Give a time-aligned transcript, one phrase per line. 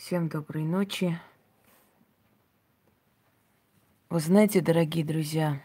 [0.00, 1.20] Всем доброй ночи.
[4.08, 5.62] Вы знаете, дорогие друзья,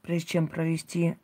[0.00, 1.18] прежде чем провести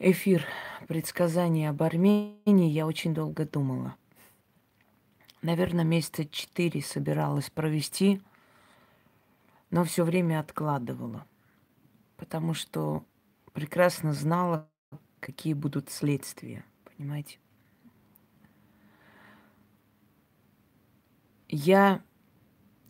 [0.00, 0.44] эфир
[0.88, 3.94] предсказания об Армении, я очень долго думала.
[5.42, 8.20] Наверное, месяца четыре собиралась провести,
[9.70, 11.24] но все время откладывала,
[12.16, 13.04] потому что
[13.52, 14.68] прекрасно знала,
[15.20, 16.64] какие будут следствия,
[16.96, 17.38] понимаете?
[21.56, 22.02] Я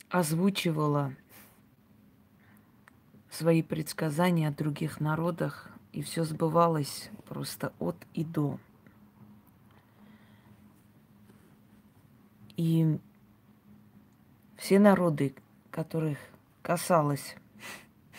[0.09, 1.15] озвучивала
[3.29, 8.59] свои предсказания о других народах, и все сбывалось просто от и до.
[12.57, 12.99] И
[14.57, 15.35] все народы,
[15.71, 16.17] которых
[16.63, 17.37] касалось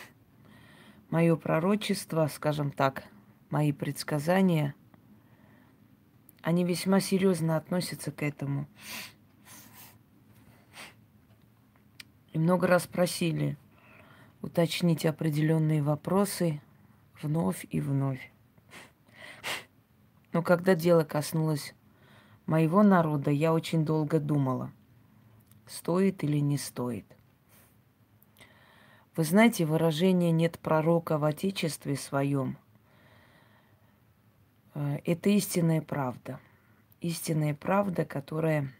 [1.09, 3.05] мое пророчество, скажем так,
[3.49, 4.75] мои предсказания,
[6.43, 8.67] они весьма серьезно относятся к этому.
[12.35, 13.55] И много раз просили
[14.41, 16.59] уточнить определенные вопросы
[17.21, 18.29] вновь и вновь.
[20.33, 21.73] Но когда дело коснулось
[22.45, 24.69] моего народа, я очень долго думала,
[25.65, 27.05] стоит или не стоит.
[29.15, 32.57] Вы знаете, выражение «нет пророка в Отечестве своем»
[34.73, 36.41] э,– это истинная правда.
[36.99, 38.73] Истинная правда, которая,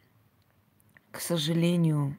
[1.12, 2.18] к сожалению,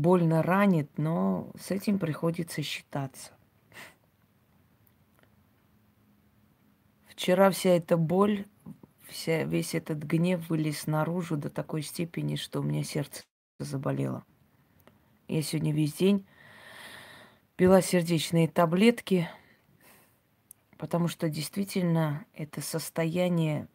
[0.00, 3.32] больно ранит, но с этим приходится считаться.
[7.06, 8.46] Вчера вся эта боль,
[9.06, 13.22] вся, весь этот гнев вылез наружу до такой степени, что у меня сердце
[13.58, 14.24] заболело.
[15.28, 16.26] Я сегодня весь день
[17.56, 19.28] пила сердечные таблетки,
[20.78, 23.68] потому что действительно это состояние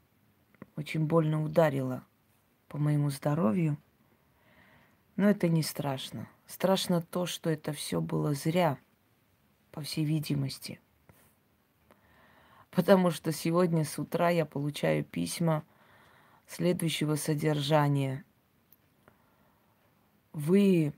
[0.76, 2.04] очень больно ударило
[2.68, 3.78] по моему здоровью–
[5.16, 6.28] но это не страшно.
[6.46, 8.78] Страшно то, что это все было зря,
[9.72, 10.80] по всей видимости.
[12.72, 15.64] Потому что сегодня с утра я получаю письма
[16.48, 18.24] следующего содержания.
[20.34, 20.94] Вы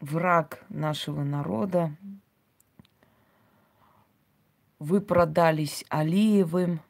[0.00, 1.96] враг нашего народа,
[4.78, 6.80] вы продались Алиевым,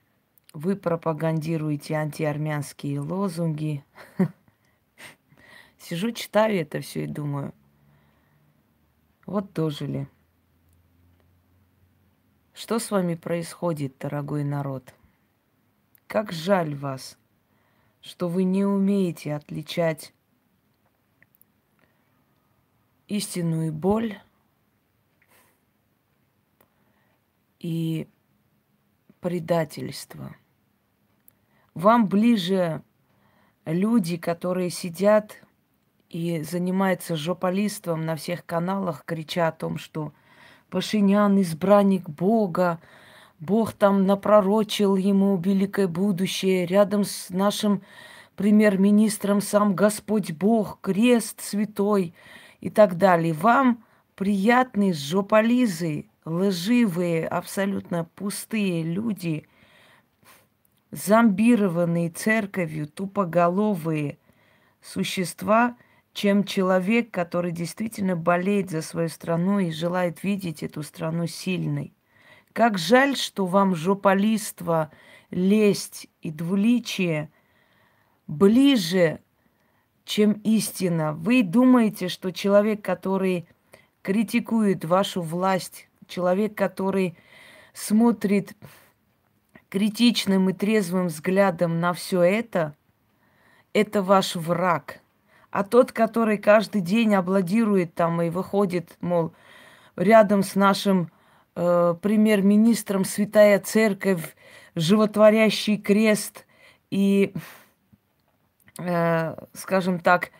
[0.52, 3.84] вы пропагандируете антиармянские лозунги.
[5.82, 7.52] Сижу, читаю это все и думаю,
[9.26, 10.08] вот дожили.
[12.54, 14.94] Что с вами происходит, дорогой народ?
[16.06, 17.18] Как жаль вас,
[18.00, 20.14] что вы не умеете отличать
[23.08, 24.20] истинную боль
[27.58, 28.08] и
[29.18, 30.36] предательство.
[31.74, 32.84] Вам ближе
[33.64, 35.42] люди, которые сидят
[36.12, 40.12] и занимается жополистом на всех каналах, крича о том, что
[40.68, 42.80] Пашинян избранник Бога,
[43.40, 47.82] Бог там напророчил ему великое будущее, рядом с нашим
[48.36, 52.14] премьер-министром сам Господь Бог, крест святой
[52.60, 53.32] и так далее.
[53.32, 53.82] Вам
[54.14, 59.48] приятные жополизы, лживые, абсолютно пустые люди,
[60.90, 64.18] зомбированные церковью, тупоголовые
[64.82, 65.74] существа–
[66.12, 71.94] чем человек, который действительно болеет за свою страну и желает видеть эту страну сильной.
[72.52, 74.90] Как жаль, что вам жополиство,
[75.30, 77.30] лесть и двуличие
[78.26, 79.20] ближе,
[80.04, 81.14] чем истина.
[81.14, 83.48] Вы думаете, что человек, который
[84.02, 87.16] критикует вашу власть, человек, который
[87.72, 88.54] смотрит
[89.70, 92.76] критичным и трезвым взглядом на все это,
[93.72, 94.98] это ваш враг–
[95.52, 99.34] а тот, который каждый день обладирует там и выходит, мол,
[99.96, 101.10] рядом с нашим
[101.54, 104.34] э, премьер-министром Святая Церковь,
[104.74, 106.46] животворящий крест
[106.90, 107.34] и,
[108.78, 110.30] э, скажем так,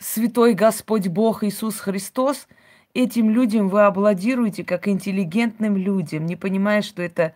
[0.00, 2.48] Святой Господь Бог Иисус Христос,
[2.94, 7.32] этим людям вы обладируете как интеллигентным людям, не понимая, что это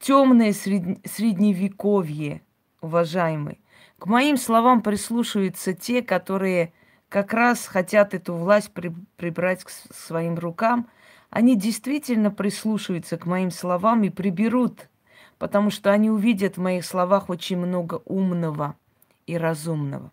[0.00, 2.42] темное средневековье,
[2.80, 3.60] уважаемый.
[4.04, 6.74] К моим словам прислушиваются те, которые
[7.08, 10.88] как раз хотят эту власть при, прибрать к своим рукам.
[11.30, 14.90] Они действительно прислушиваются к моим словам и приберут,
[15.38, 18.76] потому что они увидят в моих словах очень много умного
[19.26, 20.10] и разумного.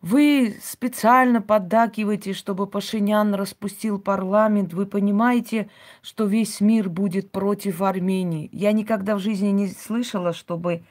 [0.00, 4.72] Вы специально поддакиваете, чтобы Пашинян распустил парламент.
[4.72, 5.68] Вы понимаете,
[6.00, 8.48] что весь мир будет против Армении.
[8.50, 10.84] Я никогда в жизни не слышала, чтобы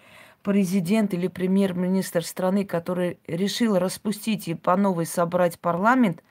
[0.43, 6.21] президент или премьер-министр страны, который решил распустить и по новой собрать парламент,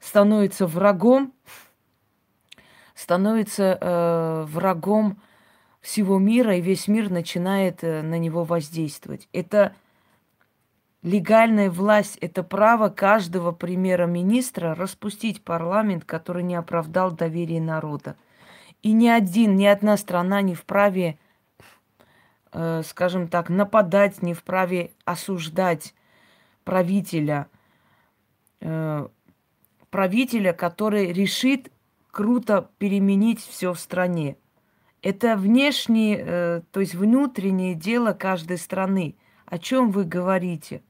[0.00, 1.32] становится врагом,
[2.94, 5.20] становится э, врагом
[5.80, 9.28] всего мира, и весь мир начинает э, на него воздействовать.
[9.32, 9.74] Это
[11.02, 18.16] легальная власть– это право каждого премьера-министра распустить парламент, который не оправдал доверие народа.
[18.82, 21.18] И ни один, ни одна страна не вправе,
[22.84, 25.94] скажем так, нападать, не вправе осуждать
[26.64, 27.48] правителя,
[28.60, 29.08] э,
[29.90, 31.70] правителя, который решит
[32.10, 34.36] круто переменить все в стране.
[35.02, 39.16] Это внешнее, э, то есть внутреннее дело каждой страны.
[39.44, 40.82] О чем вы говорите?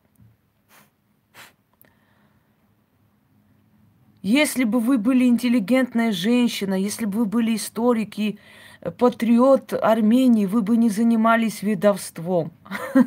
[4.23, 8.66] Если бы вы были интеллигентная женщина, если бы вы были историки, э,
[8.99, 12.53] патриот Армении, вы бы не занимались ведовством.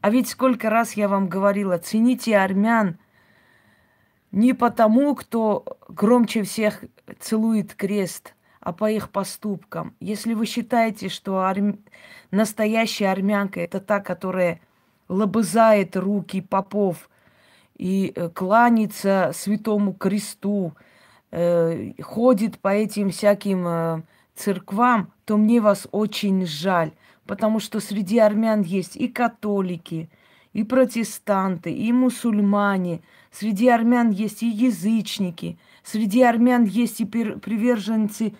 [0.00, 2.98] А ведь сколько раз я вам говорила, цените армян
[4.30, 6.84] не потому, кто громче всех
[7.18, 9.96] целует крест, а по их поступкам.
[9.98, 11.80] Если вы считаете, что арм...
[12.30, 14.60] настоящая армянка это та, которая
[15.08, 17.10] лобызает руки попов–
[17.78, 20.74] и э, кланяется святому кресту,
[21.30, 24.02] э, ходит по этим всяким э,
[24.38, 26.92] церквам, то мне вас очень жаль,
[27.26, 30.08] потому что среди армян есть и католики,
[30.52, 38.34] и протестанты, и мусульмане, среди армян есть и язычники, среди армян есть и приверженцы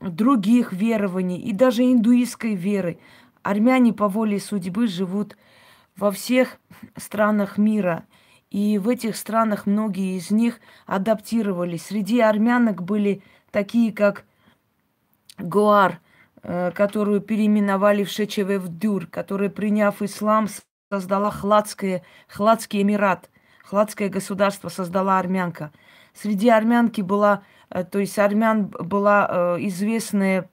[0.00, 2.98] других верований, и даже индуистской веры.
[3.42, 5.36] Армяне по воле судьбы живут
[5.96, 6.58] во всех
[6.96, 8.04] странах мира–
[8.50, 11.86] и в этих странах многие из них адаптировались.
[11.86, 14.24] Среди армянок были такие, как
[15.38, 16.00] Гуар,
[16.42, 20.48] э, которую переименовали в Шечевевдюр, которая, приняв ислам,
[20.90, 23.30] создала Хладское, Хладский Эмират,
[23.64, 25.72] Хладское государство создала армянка.
[26.14, 30.48] Среди армянки была, э, то есть армян была э, известная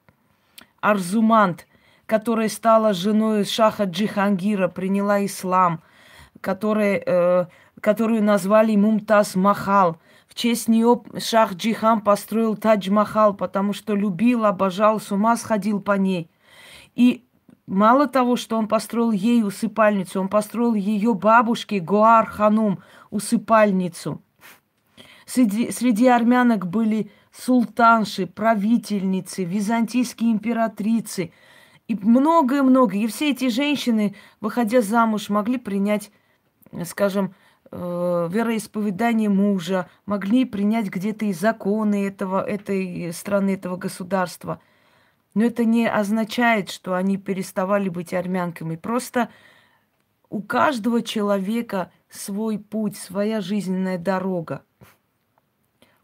[0.80, 1.66] Арзумант,
[2.06, 5.82] которая стала женой Шаха Джихангира, приняла ислам,
[6.40, 7.48] которая
[7.80, 9.98] которую назвали Мумтаз Махал.
[10.36, 15.92] Честь нее Шах Джихан построил Тадж Махал, потому что любил, обожал, с ума сходил по
[15.92, 16.30] ней.
[16.94, 17.24] И
[17.66, 22.80] мало того, что он построил ей усыпальницу, он построил ее бабушке Гуар Ханум
[23.10, 24.20] усыпальницу.
[25.24, 31.32] Среди, среди армянок были султанши, правительницы, византийские императрицы
[31.88, 33.04] и многое-многое.
[33.04, 36.10] И все эти женщины, выходя замуж, могли принять,
[36.84, 37.34] скажем,
[37.76, 44.60] вероисповедание мужа, могли принять где-то и законы этого, этой страны, этого государства.
[45.34, 48.76] Но это не означает, что они переставали быть армянками.
[48.76, 49.28] Просто
[50.30, 54.62] у каждого человека свой путь, своя жизненная дорога.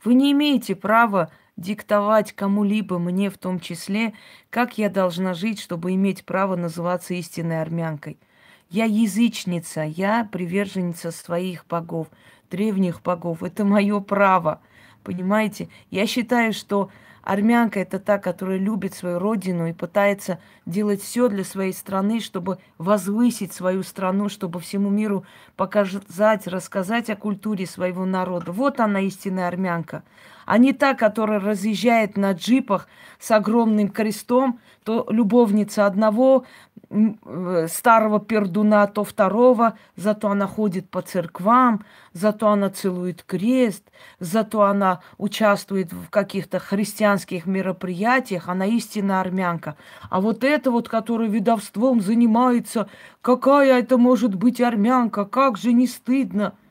[0.04, 4.14] Вы не имеете права диктовать кому-либо, мне в том числе,
[4.50, 8.18] как я должна жить, чтобы иметь право называться истинной армянкой–
[8.72, 12.08] я язычница, я приверженница своих богов,
[12.50, 13.42] древних богов.
[13.42, 14.60] Это мое право.
[15.04, 15.68] Понимаете?
[15.90, 16.88] Я считаю, что
[17.22, 22.58] армянка это та, которая любит свою родину и пытается делать все для своей страны, чтобы
[22.78, 25.24] возвысить свою страну, чтобы всему миру
[25.56, 28.52] показать, рассказать о культуре своего народа.
[28.52, 30.02] Вот она истинная армянка
[30.52, 32.86] а не та, которая разъезжает на джипах
[33.18, 36.44] с огромным крестом, то любовница одного
[36.90, 43.84] э, старого пердуна, то второго, зато она ходит по церквам, зато она целует крест,
[44.20, 49.76] зато она участвует в каких-то христианских мероприятиях, она истинная армянка.
[50.10, 52.90] А вот это вот, которая ведовством занимается,
[53.22, 56.52] какая это может быть армянка, как же не стыдно–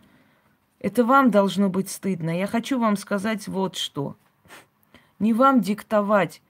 [0.81, 2.37] это вам должно быть стыдно.
[2.37, 4.15] Я хочу вам сказать вот что.
[5.19, 6.41] Не вам диктовать,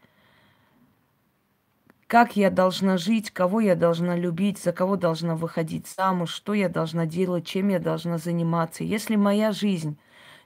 [2.07, 6.69] как я должна жить, кого я должна любить, за кого должна выходить замуж, что я
[6.69, 8.83] должна делать, чем я должна заниматься.
[8.85, 9.97] Если моя жизнь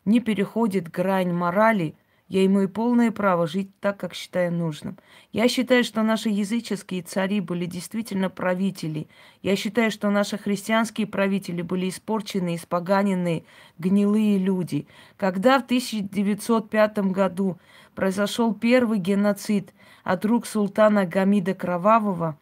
[0.03, 1.95] не переходит грань морали–
[2.27, 4.97] я имею полное право жить так, как считаю нужным.
[5.31, 9.07] Я считаю, что наши языческие цари были действительно правители.
[9.43, 13.43] Я считаю, что наши христианские правители были испорчены, испоганенные,
[13.77, 14.87] гнилые люди.
[15.17, 17.59] Когда в 1905 году
[17.93, 19.71] произошел первый геноцид
[20.03, 22.39] от рук султана Гамида Кровавого,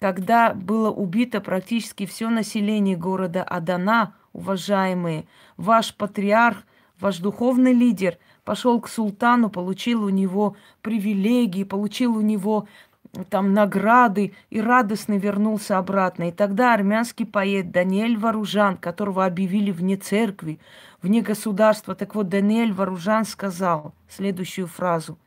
[0.00, 5.26] когда было убито практически все население города Адана, уважаемые,
[5.58, 6.64] ваш патриарх,
[6.98, 8.16] ваш духовный лидер
[8.48, 12.66] пошел к султану, получил у него привилегии, получил у него
[13.28, 16.30] там награды и радостно вернулся обратно.
[16.30, 20.60] И тогда армянский поэт Даниэль Варужан, которого объявили вне церкви,
[21.02, 25.18] вне государства, так вот Даниэль Варужан сказал следующую фразу.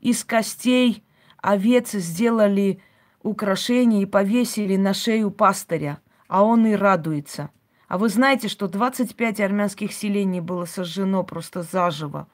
[0.00, 1.04] «Из костей
[1.40, 2.80] овец сделали
[3.22, 7.50] украшения и повесили на шею пастыря, а он и радуется.
[7.86, 12.26] А вы знаете, что 25 армянских селений было сожжено просто заживо.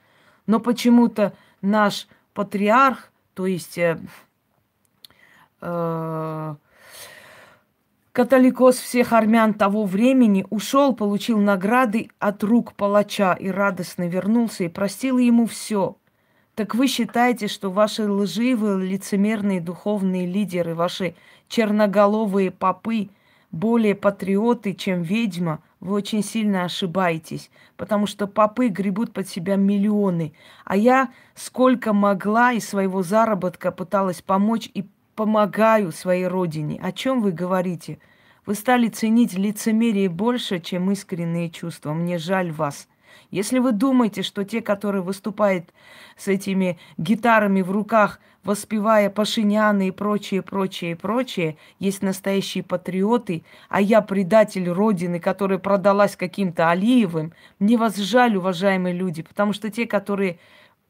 [0.47, 1.33] Но почему-то
[1.63, 3.99] наш патриарх, то есть э,
[5.61, 6.55] э,
[8.13, 14.69] католикос всех армян того времени, ушел, получил награды от рук палача и радостно вернулся и
[14.69, 15.97] простил ему все.
[16.55, 21.17] Так вы считаете, что ваши лживые, лицемерные духовные лидеры, ваши
[21.49, 23.09] черноголовые попы
[23.51, 30.33] более патриоты, чем ведьма, вы очень сильно ошибаетесь, потому что попы гребут под себя миллионы.
[30.65, 36.81] А я сколько могла из своего заработка пыталась помочь и помогаю своей родине.
[36.83, 37.99] О чем вы говорите?
[38.47, 41.93] Вы стали ценить лицемерие больше, чем искренние чувства.
[41.93, 42.89] Мне жаль вас.
[43.31, 45.67] Если вы думаете, что те, которые выступают
[46.17, 53.81] с этими гитарами в руках, воспевая Пашиняны и прочее, прочее, прочее, есть настоящие патриоты, а
[53.81, 59.87] я предатель Родины, которая продалась каким-то Алиевым, мне вас жаль, уважаемые люди, потому что те,
[59.87, 60.39] которые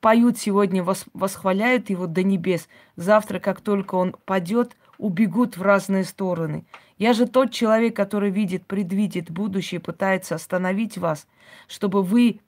[0.01, 0.85] поют сегодня,
[1.15, 6.65] восхваляют его до небес, завтра, как только он падет, убегут в разные стороны.
[6.99, 11.27] Я же тот человек, который видит, предвидит будущее, пытается остановить вас,
[11.67, 12.41] чтобы вы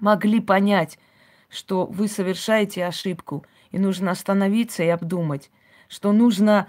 [0.00, 0.98] могли понять,
[1.48, 5.50] что вы совершаете ошибку, и нужно остановиться и обдумать,
[5.88, 6.68] что нужно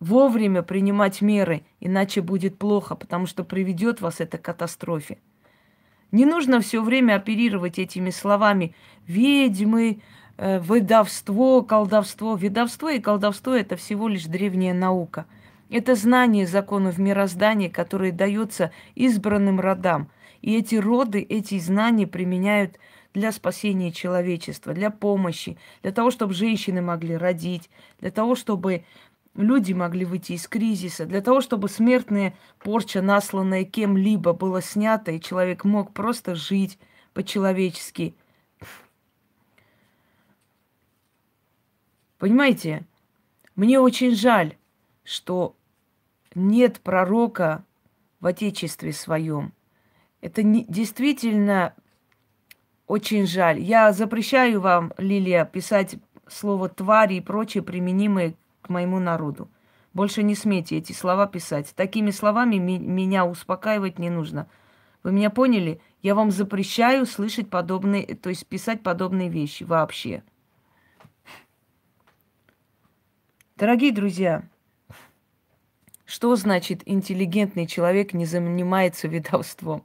[0.00, 5.18] вовремя принимать меры, иначе будет плохо, потому что приведет вас это к катастрофе.
[6.10, 8.74] Не нужно все время оперировать этими словами
[9.06, 10.00] ведьмы,
[10.38, 12.34] э, выдавство, колдовство.
[12.34, 15.26] Ведовство и колдовство это всего лишь древняя наука–
[15.70, 20.08] это знание законов мироздания, которое дается избранным родам.
[20.42, 22.76] И эти роды, эти знания применяют
[23.14, 28.84] для спасения человечества, для помощи, для того, чтобы женщины могли родить, для того, чтобы
[29.34, 35.20] люди могли выйти из кризиса, для того, чтобы смертная порча, насланная кем-либо, была снята, и
[35.20, 36.78] человек мог просто жить
[37.12, 38.14] по-человечески.
[42.18, 42.86] Понимаете,
[43.56, 44.56] мне очень жаль,
[45.04, 45.56] что
[46.34, 47.64] нет пророка
[48.20, 49.52] в Отечестве своем.
[50.20, 51.74] Это не, действительно
[52.90, 53.60] очень жаль.
[53.60, 55.94] Я запрещаю вам, Лилия, писать
[56.26, 59.48] слово твари и прочее, применимые к моему народу.
[59.94, 61.72] Больше не смейте эти слова писать.
[61.76, 64.48] Такими словами ми- меня успокаивать не нужно.
[65.04, 65.80] Вы меня поняли?
[66.02, 70.24] Я вам запрещаю слышать подобные, то есть писать подобные вещи вообще.
[73.54, 74.42] Дорогие друзья,
[76.06, 79.84] что значит интеллигентный человек не занимается ведовством?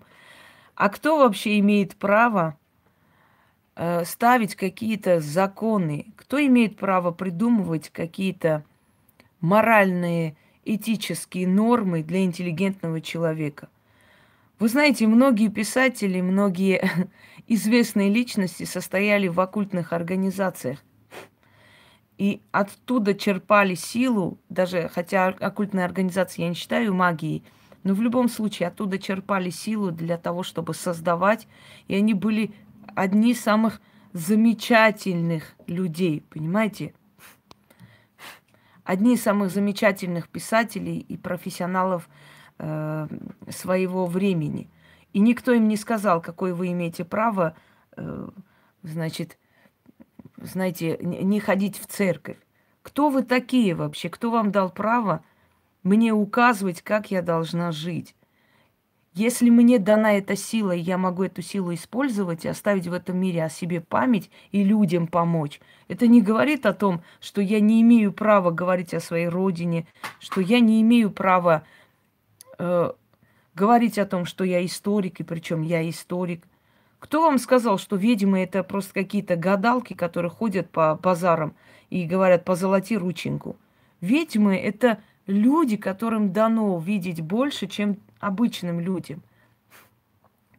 [0.74, 2.58] А кто вообще имеет право
[4.06, 6.08] ставить какие-то законы?
[6.16, 8.64] Кто имеет право придумывать какие-то
[9.42, 13.70] моральные, этические нормы для интеллигентного человека?
[14.58, 17.10] Вы знаете, многие писатели, многие
[17.48, 20.80] известные личности состояли в оккультных организациях
[22.18, 27.44] и оттуда черпали силу, даже хотя оккультная организация я не считаю магией,
[27.84, 31.48] но в любом случае оттуда черпали силу для того, чтобы создавать,
[31.88, 32.52] и они были
[32.96, 33.82] одни из самых
[34.14, 36.94] замечательных людей, понимаете?
[38.84, 42.08] Одни из самых замечательных писателей и профессионалов
[42.58, 43.08] э,
[43.50, 44.70] своего времени.
[45.12, 47.56] И никто им не сказал, какое вы имеете право,
[47.98, 48.30] э,
[48.84, 49.38] значит,
[50.38, 52.38] знаете, не ходить в церковь.
[52.82, 54.10] Кто вы такие вообще?
[54.10, 55.24] Кто вам дал право
[55.84, 58.16] мне указывать, как я должна жить?
[59.16, 63.18] Если мне дана эта сила, и я могу эту силу использовать и оставить в этом
[63.18, 67.82] мире о себе память и людям помочь, это не говорит о том, что я не
[67.82, 69.88] имею права говорить о своей родине,
[70.20, 71.64] что я не имею права
[72.60, 72.92] э,
[73.54, 76.44] говорить о том, что я историк, и причем я историк.
[77.00, 81.56] Кто вам сказал, что ведьмы это просто какие-то гадалки, которые ходят по базарам
[81.90, 83.56] и говорят «позолоти рученьку»?
[84.02, 89.24] Ведьмы это люди, которым дано видеть больше, чем обычным людям.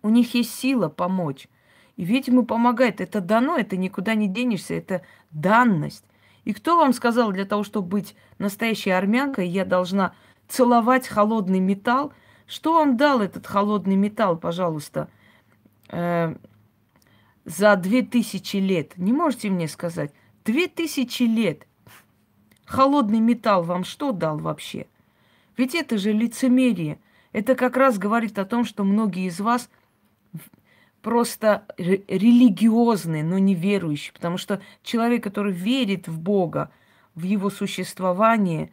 [0.03, 1.49] У них есть сила помочь.
[1.97, 3.01] И ведьмы помогают.
[3.01, 6.05] Это дано, это никуда не денешься, это данность.
[6.45, 10.15] И кто вам сказал, для того, чтобы быть настоящей армянкой, я должна
[10.49, 12.13] целовать холодный металл,
[12.47, 15.09] Что вам дал этот холодный металл, пожалуйста,
[15.89, 16.37] э,
[17.45, 18.97] за две тысячи лет?
[18.97, 20.13] Не можете мне сказать?
[20.45, 21.67] Две тысячи лет.
[22.65, 24.87] Холодный металл вам что дал вообще?
[25.57, 27.01] Ведь это же лицемерие.
[27.37, 29.69] Это как раз говорит о том, что многие из вас
[31.03, 34.15] просто религиозные, но не верующие.
[34.15, 36.71] Потому что человек, который верит в Бога,
[37.15, 38.71] в его существование,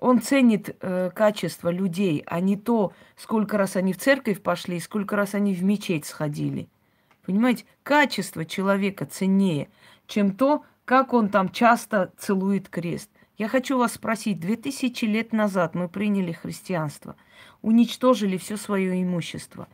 [0.00, 5.14] он ценит э, качество людей, а не то, сколько раз они в церковь пошли, сколько
[5.14, 6.68] раз они в мечеть сходили.
[7.24, 9.68] Понимаете, качество человека ценнее,
[10.08, 13.10] чем то, как он там часто целует крест.
[13.38, 17.14] Я хочу вас спросить, две тысячи лет назад мы приняли христианство,
[17.66, 19.66] уничтожили все свое имущество.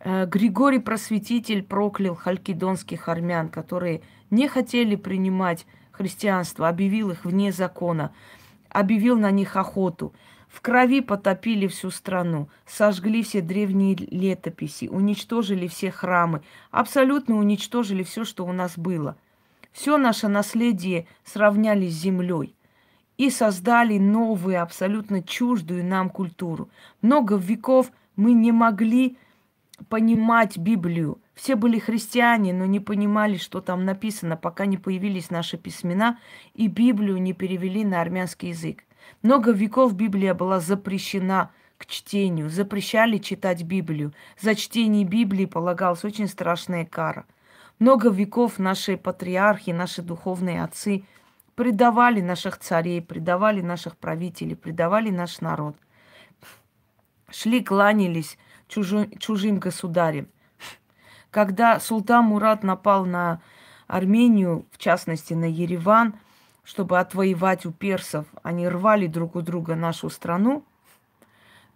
[0.00, 4.00] Э, Григорий Просветитель проклял халькидонских армян, которые
[4.30, 8.14] не хотели принимать христианство, объявил их вне закона,
[8.70, 10.14] объявил на них охоту.
[10.48, 18.24] В крови потопили всю страну, сожгли все древние летописи, уничтожили все храмы, абсолютно уничтожили все,
[18.24, 19.18] что у нас было.
[19.70, 22.55] Все наше наследие сравняли с землей
[23.18, 26.68] и создали новую, абсолютно чуждую нам культуру.
[27.02, 29.16] Много веков мы не могли
[29.88, 31.18] понимать Библию.
[31.34, 36.18] Все были христиане, но не понимали, что там написано, пока не появились наши письмена
[36.54, 38.84] и Библию не перевели на армянский язык.
[39.22, 44.14] Много веков Библия была запрещена к чтению, запрещали читать Библию.
[44.40, 47.26] За чтение Библии полагалась очень страшная кара.
[47.78, 51.04] Много веков наши патриархи, наши духовные отцы–
[51.56, 55.74] предавали наших царей, предавали наших правителей, предавали наш народ.
[57.30, 60.28] Шли, кланялись чужим, чужим государям.
[61.30, 63.40] Когда султан Мурат напал на
[63.88, 66.14] Армению, в частности на Ереван,
[66.62, 70.62] чтобы отвоевать у персов, они рвали друг у друга нашу страну,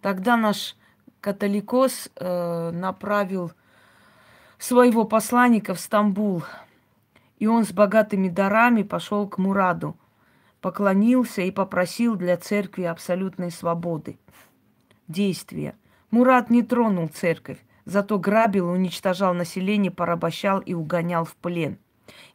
[0.01, 0.75] тогда наш
[1.21, 3.51] католикос э, направил
[4.57, 6.43] своего посланника в Стамбул–
[7.41, 9.97] и он с богатыми дарами пошел к Мураду,
[10.61, 14.19] поклонился и попросил для церкви абсолютной свободы,
[15.07, 15.75] действия.
[16.11, 21.79] Мурад не тронул церковь, зато грабил, уничтожал население, порабощал и угонял в плен.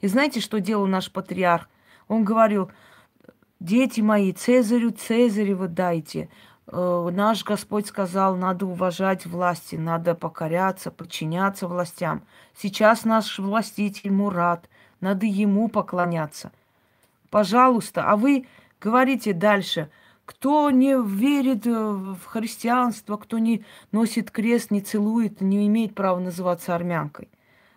[0.00, 1.68] И знаете, что делал наш патриарх?
[2.08, 2.72] Он говорил,
[3.60, 6.30] дети мои, Цезарю Цезарева дайте.
[6.66, 12.24] Э, наш Господь сказал, надо уважать власти, надо покоряться, подчиняться властям.
[12.56, 14.68] Сейчас наш властитель Мурат–
[15.00, 16.52] надо ему поклоняться.
[17.30, 18.46] Пожалуйста, а вы
[18.80, 19.90] говорите дальше,
[20.24, 26.18] кто не верит э, в христианство, кто не носит крест, не целует, не имеет права
[26.18, 27.28] называться армянкой.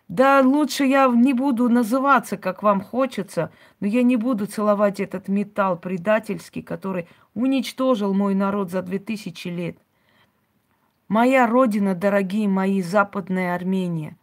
[0.07, 5.27] Да лучше я не буду называться, как вам хочется, но я не буду целовать этот
[5.27, 9.77] металл предательский, который уничтожил мой народ за две тысячи лет.
[11.07, 14.17] Моя родина, дорогие мои, Западная Армения.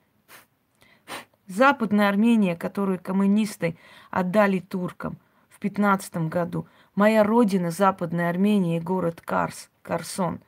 [1.46, 3.76] Западная Армения, которую коммунисты
[4.10, 5.16] отдали туркам
[5.48, 6.66] в 15 году.
[6.94, 10.40] Моя родина, Западная Армения и город Карс, Карсон.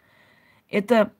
[0.68, 1.12] Это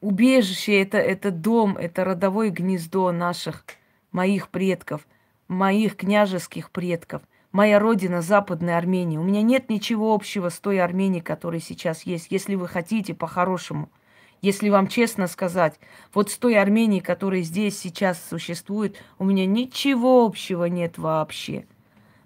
[0.00, 3.64] убежище, это, это дом, это родовое гнездо наших,
[4.12, 5.06] моих предков,
[5.48, 7.22] моих княжеских предков.
[7.50, 9.18] Моя родина Западная Армения.
[9.18, 13.88] У меня нет ничего общего с той Арменией, которая сейчас есть, если вы хотите по-хорошему–
[14.40, 15.78] если вам честно сказать,
[16.14, 21.66] вот с той Арменией, которая здесь сейчас существует, у меня ничего общего нет вообще.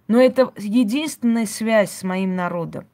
[0.08, 2.84] Но это единственная связь с моим народом.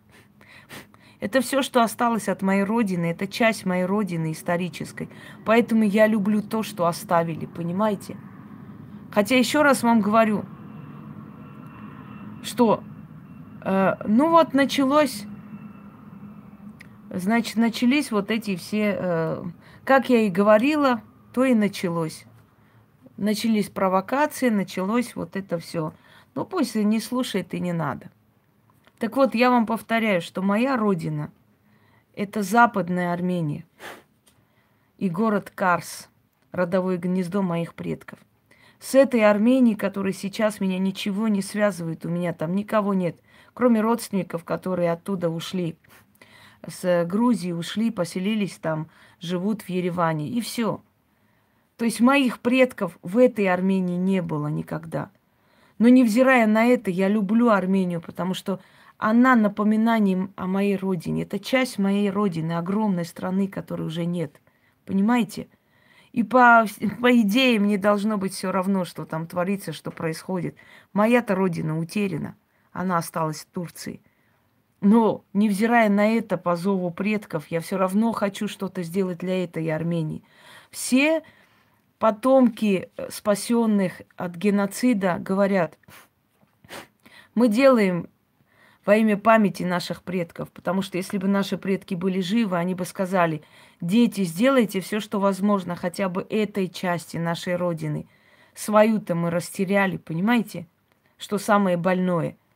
[1.20, 5.08] Это все, что осталось от моей родины, это часть моей родины исторической.
[5.44, 8.16] Поэтому я люблю то, что оставили, понимаете?
[9.10, 10.44] Хотя еще раз вам говорю,
[12.44, 12.84] что,
[13.64, 15.24] э, ну вот началось
[17.10, 19.44] Значит, начались вот эти все, э,
[19.84, 22.24] как я и говорила, то и началось.
[23.16, 25.94] Начались провокации, началось вот это все.
[26.34, 28.10] Ну пусть не слушает и не надо.
[28.98, 31.32] Так вот, я вам повторяю, что моя родина–
[32.14, 33.64] это Западная Армения
[34.98, 36.10] и город Карс,
[36.52, 38.18] родовое гнездо моих предков.
[38.80, 43.16] С этой Арменией, которая сейчас меня ничего не связывает, у меня там никого нет,
[43.54, 45.78] кроме родственников, которые оттуда ушли–
[46.66, 48.88] с Грузии ушли, поселились там,
[49.20, 50.82] живут в Ереване, и все.
[51.76, 55.10] То есть моих предков в этой Армении не было никогда.
[55.78, 58.60] Но невзирая на это, я люблю Армению, потому что
[58.96, 61.22] она напоминанием о моей родине.
[61.22, 64.40] Это часть моей родины, огромной страны, которой уже нет.
[64.84, 65.48] Понимаете?
[66.12, 66.66] И по,
[67.00, 70.56] по идее мне должно быть все равно, что там творится, что происходит.
[70.92, 72.36] Моя-то родина утеряна.
[72.72, 74.02] Она осталась в Турции.
[74.80, 79.68] Но, невзирая на это, по зову предков, я все равно хочу что-то сделать для этой
[79.70, 80.22] Армении.
[80.70, 81.22] Все
[81.98, 85.76] потомки э, спасенных от геноцида говорят,
[87.34, 88.08] мы делаем
[88.86, 92.84] во имя памяти наших предков, потому что если бы наши предки были живы, они бы
[92.84, 93.42] сказали,
[93.80, 98.08] дети, сделайте все, что возможно, хотя бы этой части нашей Родины.
[98.54, 100.68] Свою-то мы растеряли, понимаете,
[101.16, 102.36] что самое больное–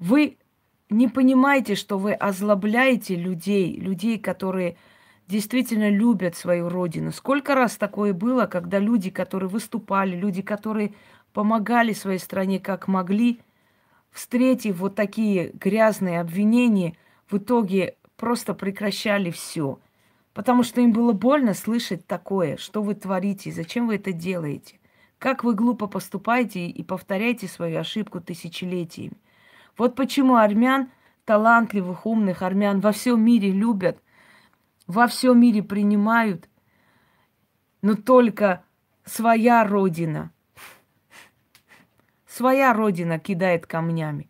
[0.00, 0.38] вы
[0.88, 4.76] не понимаете, что вы озлобляете людей, людей, которые
[5.28, 7.12] действительно любят свою родину.
[7.12, 10.92] Сколько раз такое было, когда люди, которые выступали, люди, которые
[11.32, 13.40] помогали своей стране как могли,
[14.10, 16.96] встретив вот такие грязные обвинения,
[17.30, 19.78] в итоге просто прекращали все.
[20.34, 24.80] Потому что им было больно слышать такое, что вы творите, зачем вы это делаете.
[25.18, 29.16] Как вы глупо поступаете и повторяете свою ошибку тысячелетиями.
[29.76, 30.90] Вот почему армян,
[31.24, 34.02] талантливых, умных армян во всем мире любят,
[34.86, 36.48] во всем мире принимают,
[37.82, 38.64] но только
[39.04, 40.32] своя родина,
[42.26, 44.28] своя родина кидает камнями.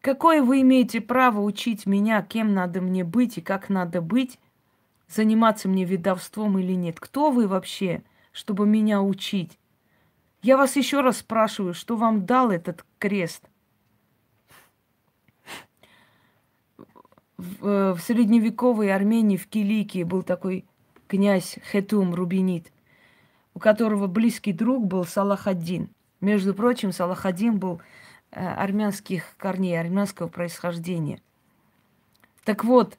[0.00, 4.38] Какое вы имеете право учить меня, кем надо мне быть и как надо быть,
[5.08, 7.00] заниматься мне ведовством или нет?
[7.00, 8.02] Кто вы вообще,
[8.32, 9.58] чтобы меня учить?
[10.42, 13.42] Я вас еще раз спрашиваю, что вам дал этот крест?
[17.36, 20.64] В, э, в средневековой Армении, в Киликии, был такой
[21.08, 22.72] князь Хетум Рубинит,
[23.54, 25.88] у которого близкий друг был Салахаддин.
[26.20, 27.80] Между прочим, Салахаддин был
[28.30, 31.20] э, армянских корней, армянского происхождения.
[32.44, 32.98] Так вот,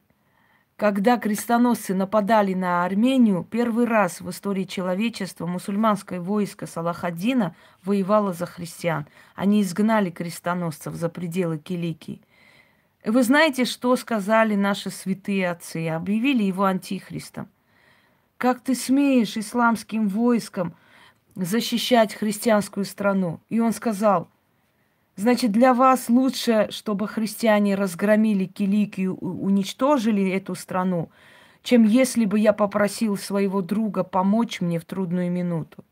[0.80, 8.46] когда крестоносцы нападали на Армению, первый раз в истории человечества мусульманское войско Салахаддина воевало за
[8.46, 9.06] христиан.
[9.36, 12.22] Они изгнали крестоносцев за пределы Киликии.
[13.04, 15.90] И вы знаете, что сказали наши святые отцы?
[15.90, 17.50] Объявили его антихристом.
[18.38, 20.74] Как ты смеешь исламским войском
[21.36, 23.42] защищать христианскую страну?
[23.50, 24.30] И он сказал–
[25.20, 31.10] Значит, для вас лучше, чтобы христиане разгромили Киликию, уничтожили эту страну,
[31.62, 35.84] чем если бы я попросил своего друга помочь мне в трудную минуту.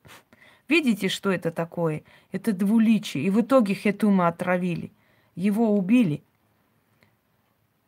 [0.69, 2.03] Видите, что это такое?
[2.31, 3.25] Это двуличие.
[3.25, 4.93] И в итоге Хетума отравили.
[5.35, 6.23] Его убили.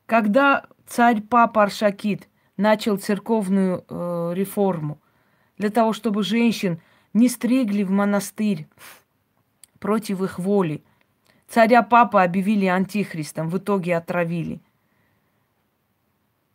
[0.07, 4.99] Когда царь Папа Аршакит начал церковную э, реформу
[5.57, 6.81] для того, чтобы женщин
[7.13, 8.67] не стригли в монастырь
[9.79, 10.83] против их воли,
[11.49, 14.59] Царя папа объявили антихристом, в итоге отравили.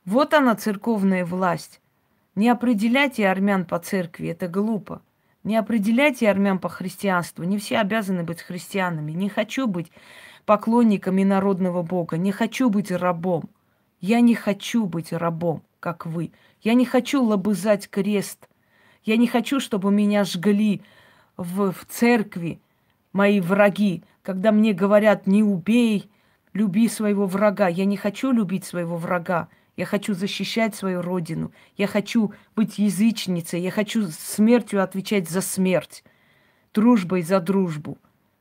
[0.05, 1.81] Вот она, церковная власть.
[2.37, 5.03] Не определяйте армян по церкви, это глупо.
[5.43, 7.43] Не определяйте армян по христианству.
[7.43, 9.13] Не все обязаны быть христианами.
[9.13, 9.91] Не хочу быть
[10.47, 12.17] поклонником народного бога.
[12.17, 13.51] Не хочу быть рабом.
[14.01, 16.31] Я не хочу быть рабом, как вы.
[16.63, 18.49] Я не хочу лобызать крест.
[19.05, 20.83] Я не хочу, чтобы меня жгли
[21.37, 22.61] в, в церкви
[23.13, 26.11] мои враги, когда мне говорят «не убей»,
[26.55, 27.69] «люби своего врага».
[27.69, 29.49] Я не хочу любить своего врага.
[29.77, 31.53] Я хочу защищать свою родину.
[31.77, 33.61] Я хочу быть язычницей.
[33.61, 36.05] Я хочу смертью отвечать за смерть.
[36.73, 37.99] Дружбой за дружбу.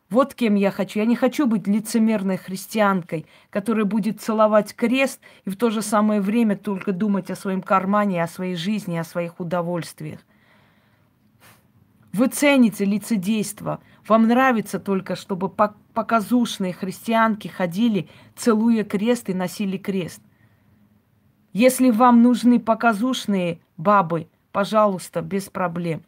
[0.10, 1.00] Вот кем я хочу.
[1.00, 6.22] Я не хочу быть лицемерной христианкой, которая будет целовать крест и в то же самое
[6.22, 10.20] время только думать о своем кармане, о своей жизни, о своих удовольствиях.
[12.14, 13.80] Вы цените лицедейство.
[14.08, 20.22] Вам нравится только, чтобы показушные христианки ходили, целуя крест и носили крест.
[21.54, 26.04] Если вам нужны показушные бабы, пожалуйста, без проблем.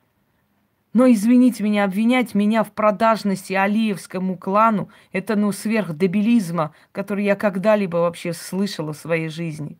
[0.91, 7.97] Но, извините меня, обвинять меня в продажности Алиевскому клану, это, ну, сверхдебилизма, который я когда-либо
[7.97, 9.77] вообще слышала в своей жизни.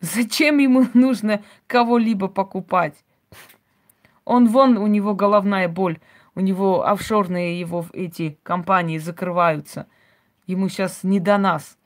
[0.00, 3.04] Зачем ему нужно кого-либо покупать?
[4.24, 5.98] Он вон, у него головная боль,
[6.34, 9.86] у него офшорные его эти компании закрываются.
[10.46, 11.78] Ему сейчас не до нас.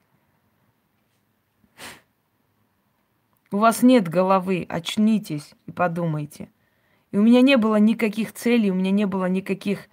[3.50, 6.50] У вас нет головы, очнитесь и подумайте.
[7.12, 9.88] И у меня не было никаких целей, у меня не было никаких,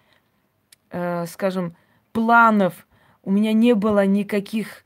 [0.89, 1.75] э, скажем,
[2.11, 2.85] планов,
[3.23, 4.83] у меня не было никаких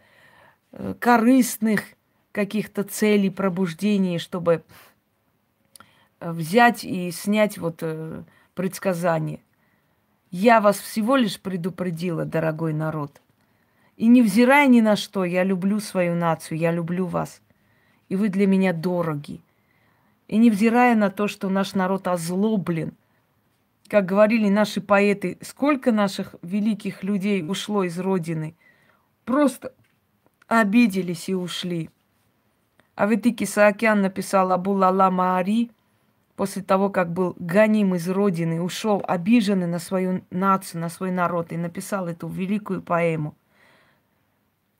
[0.71, 1.83] э, корыстных
[2.31, 4.63] каких-то целей пробуждения, чтобы
[6.19, 9.41] взять и снять вот э, предсказание.
[10.31, 13.21] Я вас всего лишь предупредила, дорогой народ.
[13.97, 17.41] И невзирая ни на что, я люблю свою нацию, я люблю вас.
[18.09, 19.41] И вы для меня дороги.
[20.27, 22.93] И невзирая на то, что наш народ озлоблен,
[23.87, 28.55] как говорили наши поэты, сколько наших великих людей ушло из Родины.
[29.25, 29.73] Просто
[30.47, 31.89] обиделись и ушли.
[32.93, 35.71] А Ветики Саакян написал Абулала Маари
[36.39, 41.51] после того, как был гоним из родины, ушел обиженный на свою нацию, на свой народ
[41.51, 43.35] и написал эту великую поэму.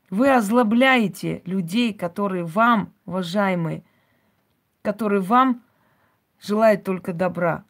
[0.10, 3.84] Вы озлобляете людей, которые вам, уважаемые,
[4.84, 5.62] которые вам
[6.39, 7.65] желают только добра.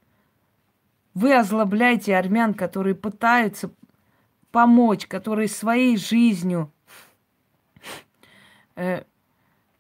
[1.15, 3.71] Вы озлобляете армян, которые пытаются
[4.52, 6.71] помочь, которые своей жизнью,
[8.75, 9.02] э,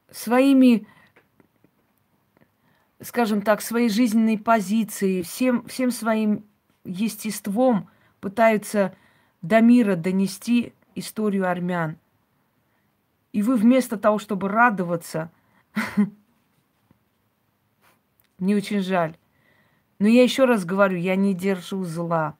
[0.09, 0.87] своими,
[3.01, 6.45] скажем так, своей жизненной позицией, всем, всем своим
[6.83, 8.95] естеством пытаются
[9.41, 11.97] до мира донести историю армян–
[13.31, 15.31] и вы вместо того, чтобы радоваться,
[18.39, 19.17] мне очень жаль.
[19.99, 22.37] Но я еще раз говорю, я не держу зла.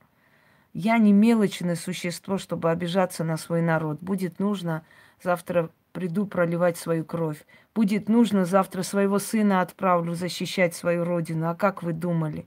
[0.73, 3.99] Я не мелочное существо, чтобы обижаться на свой народ.
[3.99, 4.83] Будет нужно,
[5.21, 7.45] завтра приду проливать свою кровь.
[7.75, 11.49] Будет нужно, завтра своего сына отправлю защищать свою родину.
[11.49, 12.45] А как вы думали?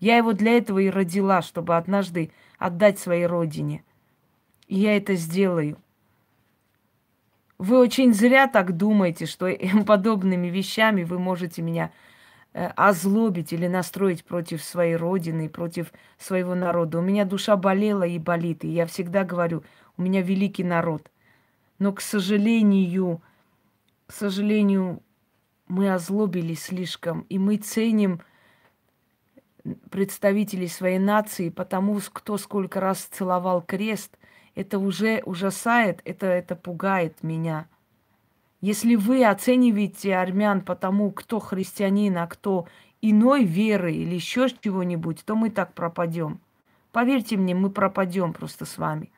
[0.00, 3.84] Я его для этого и родила, чтобы однажды отдать своей родине.
[4.68, 5.78] И я это сделаю.
[7.58, 9.48] Вы очень зря так думаете, что
[9.86, 11.90] подобными вещами вы можете меня
[12.52, 16.98] э, озлобить или настроить против своей родины, против своего народа.
[16.98, 19.62] У меня душа болела и болит, и я всегда говорю,
[19.96, 21.10] у меня великий народ.
[21.78, 23.20] Но, к сожалению,
[24.14, 25.02] к сожалению,
[25.66, 28.20] мы озлобились слишком, и мы ценим
[29.90, 34.16] представителей своей нации, потому кто сколько раз целовал крест–
[34.54, 37.66] это уже ужасает, это, это пугает меня.
[38.60, 42.68] Если вы оцениваете армян по тому, кто христианин, а кто
[43.02, 46.38] иной веры или еще чего-нибудь, то мы так пропадем.
[46.92, 49.10] Поверьте мне, мы пропадем просто с вами.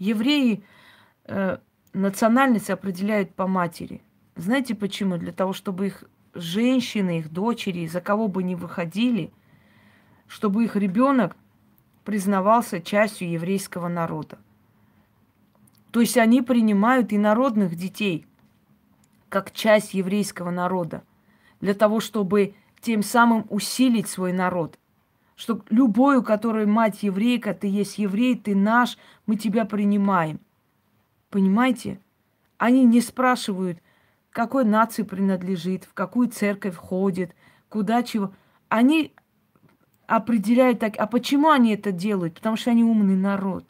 [0.00, 0.64] Евреи
[1.26, 1.58] э,
[1.92, 4.02] национальность определяют по матери.
[4.34, 5.16] Знаете почему?
[5.16, 9.32] Для того, чтобы их женщины, их дочери, за кого бы ни выходили–
[10.30, 11.36] чтобы их ребенок
[12.04, 14.38] признавался частью еврейского народа.
[15.90, 18.26] То есть они принимают инородных детей
[19.28, 21.02] как часть еврейского народа,
[21.60, 24.78] для того, чтобы тем самым усилить свой народ.
[25.40, 30.38] Что любой, у которой мать еврейка, ты есть еврей, ты наш, мы тебя принимаем.
[31.30, 31.98] Понимаете?
[32.58, 33.78] Они не спрашивают,
[34.32, 37.34] какой нации принадлежит, в какую церковь ходит,
[37.70, 38.34] куда чего.
[38.68, 39.14] Они
[40.06, 40.98] определяют так.
[40.98, 42.34] А почему они это делают?
[42.34, 43.64] Потому что они умный народ.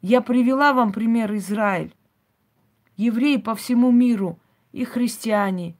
[0.00, 1.94] Я привела вам пример Израиль.
[2.96, 4.38] Евреи по всему миру,
[4.72, 5.76] и христиане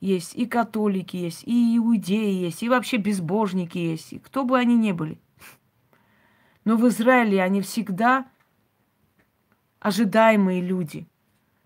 [0.00, 4.76] есть, и католики есть, и иудеи есть, и вообще безбожники есть, и кто бы они
[4.76, 5.18] ни были.
[6.64, 8.26] Но в Израиле они всегда
[9.80, 11.06] ожидаемые люди.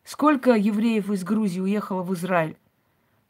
[0.05, 2.57] Сколько евреев из Грузии уехало в Израиль?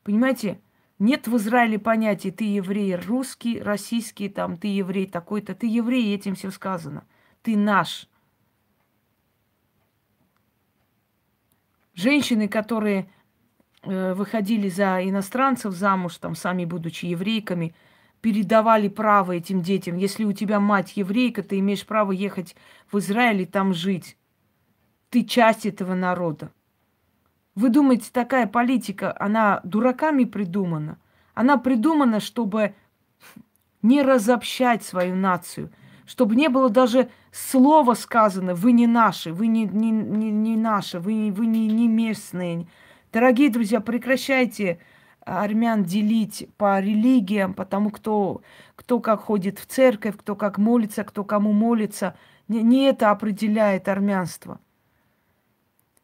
[0.02, 0.60] Понимаете,
[0.98, 5.54] нет в Израиле понятия, ты еврей русский, российский, там, ты еврей такой-то.
[5.54, 7.04] Ты еврей, этим все сказано.
[7.42, 8.08] Ты наш.
[11.94, 13.10] Женщины, которые
[13.84, 17.74] выходили за иностранцев замуж, там, сами будучи еврейками,
[18.20, 19.96] передавали право этим детям.
[19.96, 22.54] Если у тебя мать еврейка, ты имеешь право ехать
[22.90, 24.16] в Израиль и там жить.
[25.10, 26.52] Ты часть этого народа.
[27.54, 30.98] Вы думаете, такая политика, она дураками придумана?
[31.34, 32.74] Она придумана, чтобы
[33.82, 35.70] не разобщать свою нацию,
[36.06, 40.98] чтобы не было даже слова сказано, вы не наши, вы не, не, не, не наши,
[40.98, 42.68] вы, вы не, не местные.
[43.12, 44.78] Дорогие друзья, прекращайте
[45.20, 48.42] армян делить по религиям, потому кто,
[48.74, 52.16] кто как ходит в церковь, кто как молится, кто кому молится.
[52.48, 54.60] Не, не это определяет армянство.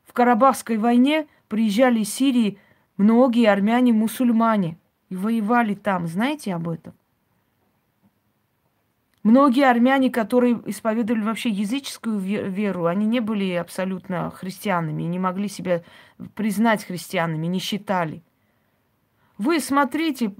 [0.05, 2.59] В Карабахской войне– приезжали из Сирии
[2.97, 6.07] многие армяне-мусульмане и воевали там.
[6.07, 6.95] Знаете об этом?
[9.23, 15.83] Многие армяне, которые исповедовали вообще языческую веру, они не были абсолютно христианами, не могли себя
[16.35, 18.23] признать христианами, не считали.
[19.37, 20.35] Вы смотрите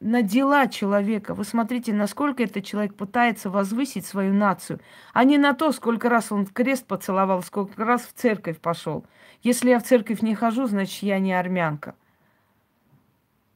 [0.00, 4.80] на дела человека, вы смотрите, насколько этот человек пытается возвысить свою нацию,
[5.12, 9.04] а не на то, сколько раз он крест поцеловал, сколько раз в церковь пошел–
[9.42, 11.94] если я в церковь не хожу, значит, я не армянка.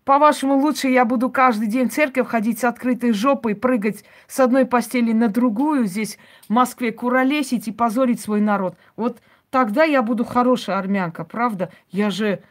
[0.04, 4.66] По-вашему, лучше я буду каждый день в церковь ходить с открытой жопой, прыгать с одной
[4.66, 8.76] постели на другую, здесь в Москве куролесить и позорить свой народ.
[8.96, 11.72] Вот тогда я буду хорошая армянка, правда?
[11.88, 12.42] Я же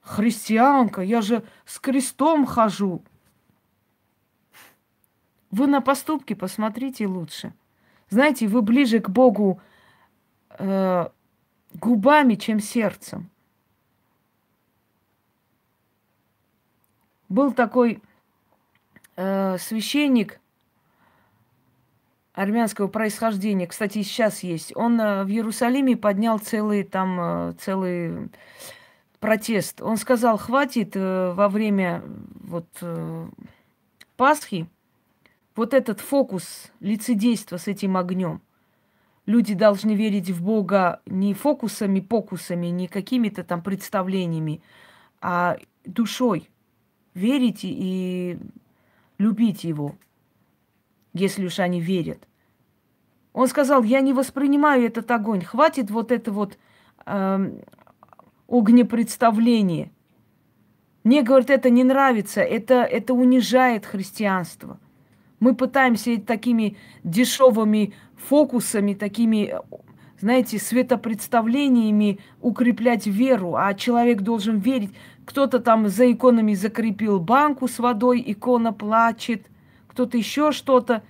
[0.00, 3.02] христианка, я же с крестом хожу.
[5.52, 7.52] Вы на поступки посмотрите лучше.
[8.08, 9.60] Знаете, вы ближе к Богу
[10.58, 11.08] э,
[11.74, 13.30] губами, чем сердцем.
[17.30, 18.02] Был такой
[19.14, 20.40] э, священник
[22.34, 24.76] армянского происхождения, кстати, сейчас есть.
[24.76, 28.30] Он э, в Иерусалиме поднял целый там э, целый
[29.20, 29.80] протест.
[29.80, 32.02] Он сказал, хватит э, во время
[32.40, 33.28] вот э,
[34.16, 34.68] Пасхи
[35.54, 38.42] вот этот фокус лицедейства с этим огнем.
[39.24, 44.62] Люди должны верить в Бога не фокусами, покусами, не какими-то там представлениями,
[45.20, 46.50] а душой.
[47.14, 48.38] Верите и
[49.18, 49.94] любить Его,
[51.12, 52.26] если уж они верят.
[53.32, 56.58] Он сказал, я не воспринимаю этот огонь, хватит вот это вот
[57.06, 57.60] э,
[58.48, 59.90] огнепредставление.
[61.04, 64.78] Мне, говорит, это не нравится, это, это унижает христианство–
[65.40, 69.54] мы пытаемся такими дешевыми фокусами, такими,
[70.20, 74.90] знаете, светопредставлениями укреплять веру, а человек должен верить.
[75.24, 79.46] Кто-то там за иконами закрепил банку с водой, икона плачет,
[79.88, 81.02] кто-то еще что-то.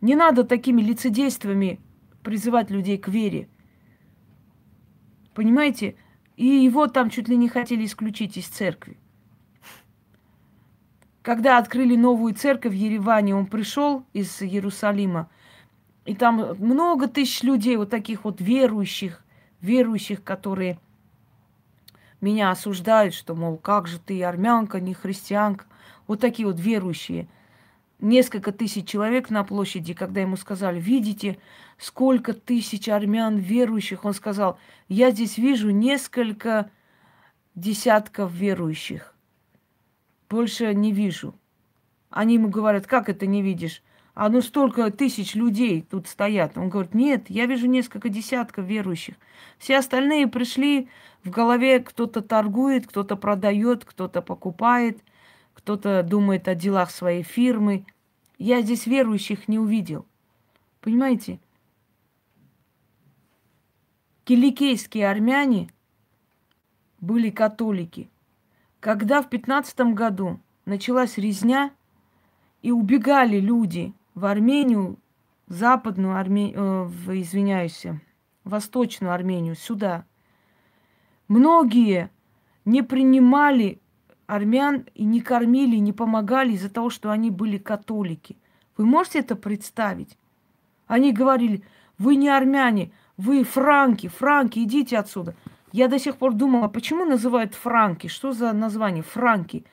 [0.00, 1.80] Не надо такими лицедействами
[2.22, 3.48] призывать людей к вере.
[5.34, 5.96] Понимаете?
[6.36, 8.96] И его там чуть ли не хотели исключить из церкви.
[11.22, 15.30] Когда открыли новую церковь в Ереване, он пришел из Иерусалима,
[16.04, 19.24] и там много тысяч людей, вот таких вот верующих,
[19.60, 20.80] верующих, которые
[22.22, 25.66] меня осуждают, что, мол, как же ты армянка, не христианка.
[26.06, 27.28] Вот такие вот верующие.
[28.00, 31.38] Несколько тысяч человек на площади, когда ему сказали, видите,
[31.76, 34.58] сколько тысяч армян верующих, он сказал,
[34.88, 36.70] я здесь вижу несколько
[37.54, 39.12] десятков верующих
[40.32, 41.34] больше не вижу.
[42.08, 43.82] Они ему говорят, как это не видишь?
[44.14, 46.56] А ну столько тысяч людей тут стоят.
[46.56, 49.16] Он говорит, нет, я вижу несколько десятков верующих.
[49.58, 50.88] Все остальные пришли,
[51.24, 55.02] в голове кто-то торгует, кто-то продает, кто-то покупает,
[55.54, 57.86] кто-то думает о делах своей фирмы.
[58.38, 60.06] Я здесь верующих не увидел.
[60.80, 61.40] Понимаете?
[64.24, 65.70] Киликейские армяне
[67.00, 68.10] были католики.
[68.80, 71.72] Когда в пятнадцатом году началась резня,
[72.62, 74.98] и убегали люди в Армению,
[75.48, 77.84] западную Армению, э, извиняюсь,
[78.44, 80.06] восточную Армению, сюда,
[81.32, 82.10] многие
[82.64, 83.80] не принимали
[84.26, 88.36] армян и не кормили, не помогали из-за того, что они были католики.
[88.76, 90.18] Вы можете это представить?
[90.86, 91.62] Они говорили,
[91.98, 95.34] вы не армяне, вы франки, франки, идите отсюда.
[95.72, 98.08] Я до сих пор думала, почему называют франки?
[98.08, 99.02] Что за название?
[99.02, 99.64] Франки.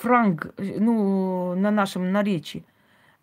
[0.00, 2.64] Франк, ну, на нашем наречии.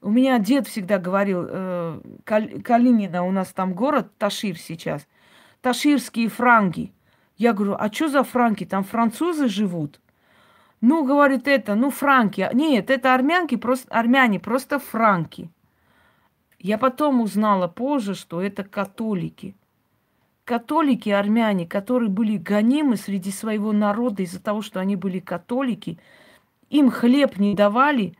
[0.01, 5.07] У меня дед всегда говорил, э, Калинина, у нас там город, Ташир сейчас.
[5.61, 6.91] Таширские франки.
[7.37, 8.65] Я говорю, а что за франки?
[8.65, 9.99] Там французы живут?
[10.81, 12.47] Ну, говорит это, ну, франки.
[12.53, 15.49] Нет, это армянки, просто, армяне, просто франки.
[16.59, 19.55] Я потом узнала позже, что это католики–
[20.45, 25.99] католики, армяне, которые были гонимы среди своего народа из-за того, что они были католики,
[26.69, 28.17] им хлеб не давали,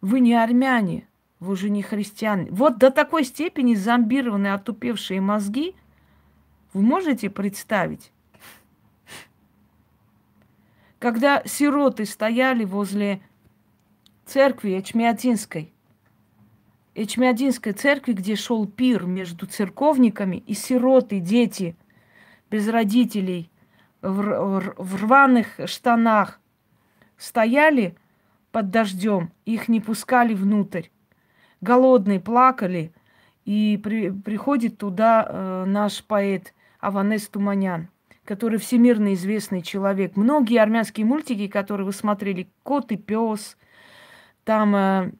[0.00, 1.08] вы не армяне,
[1.40, 2.48] вы уже не христиане.
[2.50, 5.74] Вот до такой степени зомбированные, отупевшие мозги,
[6.76, 8.12] вы можете представить?
[10.98, 13.22] Когда сироты стояли возле
[14.26, 15.72] церкви Эчмиадинской,
[16.94, 21.76] Эчмиадинской церкви, где шел пир между церковниками и сироты, дети
[22.50, 23.50] без родителей,
[24.02, 26.40] в, в рваных штанах,
[27.16, 27.96] стояли
[28.52, 30.88] под дождем, их не пускали внутрь.
[31.62, 32.92] Голодные плакали,
[33.46, 37.88] и при, приходит туда э, наш поэт Аванес Туманян,
[38.24, 40.16] который всемирно известный человек.
[40.16, 43.56] Многие армянские мультики, которые вы смотрели, «Кот и пес»,
[44.44, 45.12] там э,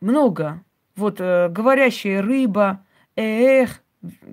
[0.00, 0.64] много.
[0.96, 3.82] Вот э, говорящая рыба, эх,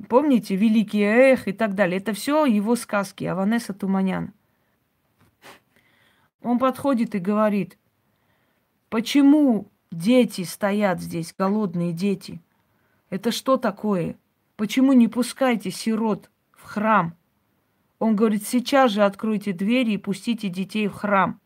[0.10, 2.00] помните, великий эх и так далее.
[2.00, 4.34] Это все его сказки, Аванеса Туманян.
[6.42, 7.78] Он подходит и говорит,
[8.90, 12.42] почему дети стоят здесь, голодные дети?
[13.10, 14.16] Это что такое?
[14.58, 17.16] Почему не пускайте сирот в храм?
[18.00, 21.40] Он говорит, сейчас же откройте двери и пустите детей в храм.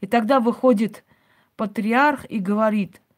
[0.00, 1.04] И тогда выходит
[1.54, 3.00] патриарх и говорит–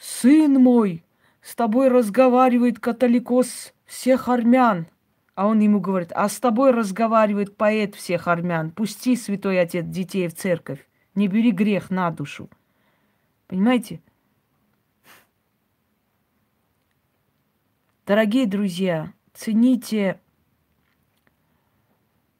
[0.00, 1.04] Сын мой,
[1.42, 4.86] с тобой разговаривает католикос всех армян.
[5.34, 8.70] А он ему говорит, а с тобой разговаривает поэт всех армян.
[8.70, 10.88] Пусти, святой отец, детей в церковь.
[11.14, 12.48] Не бери грех на душу.
[13.46, 14.00] Понимаете?
[18.10, 20.18] Дорогие друзья, цените,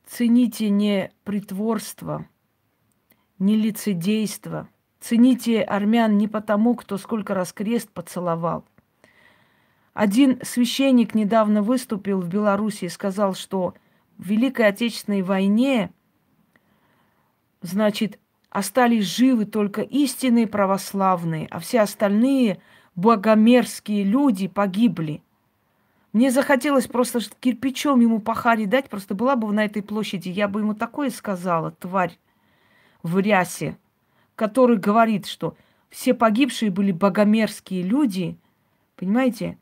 [0.04, 2.26] цените не притворство,
[3.38, 4.68] не лицедейство.
[4.98, 8.64] Цените армян не потому, кто сколько раз крест поцеловал.
[9.94, 13.74] Один священник недавно выступил в Беларуси и сказал, что
[14.18, 15.92] в Великой Отечественной войне,
[17.62, 18.18] значит,
[18.48, 22.60] остались живы только истинные православные, а все остальные
[22.96, 25.22] богомерзкие люди погибли–
[26.12, 30.48] мне захотелось просто кирпичом ему по харе дать, просто была бы на этой площади, я
[30.48, 32.18] бы ему такое сказала, тварь
[33.02, 33.78] в рясе,
[34.34, 35.56] который говорит, что
[35.88, 38.36] все погибшие были богомерзкие люди,
[38.96, 39.58] понимаете?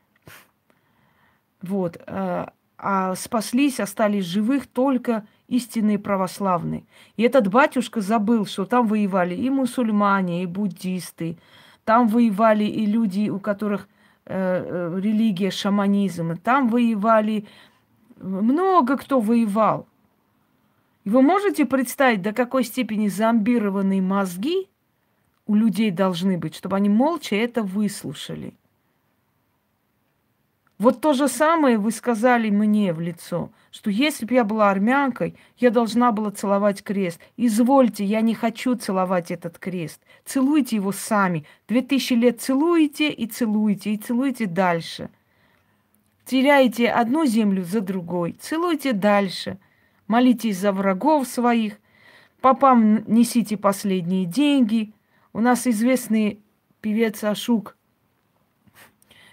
[1.62, 2.00] Вот.
[2.06, 6.84] А, а спаслись, остались живых только истинные православные.
[7.16, 11.38] И этот батюшка забыл, что там воевали и мусульмане, и буддисты,
[11.84, 13.88] там воевали и люди, у которых
[14.30, 14.62] Э,
[14.94, 16.36] э, религия, шаманизм.
[16.36, 17.46] Там воевали,
[18.18, 19.86] много кто воевал.
[21.04, 24.68] И вы можете представить, до какой степени зомбированные мозги
[25.46, 28.52] у людей должны быть, чтобы они молча это выслушали.
[30.78, 35.36] Вот то же самое вы сказали мне в лицо, что если бы я была армянкой,
[35.56, 37.20] я должна была целовать крест.
[37.36, 40.02] Извольте, я не хочу целовать этот крест.
[40.24, 41.46] Целуйте его сами.
[41.68, 45.10] Две тысячи лет целуете и целуете, и целуйте дальше.
[46.24, 48.32] Теряете одну землю за другой.
[48.40, 49.58] Целуйте дальше.
[50.08, 51.78] Молитесь за врагов своих.
[52.40, 54.92] Попам несите последние деньги.
[55.32, 56.40] У нас известный
[56.80, 57.76] певец Ашук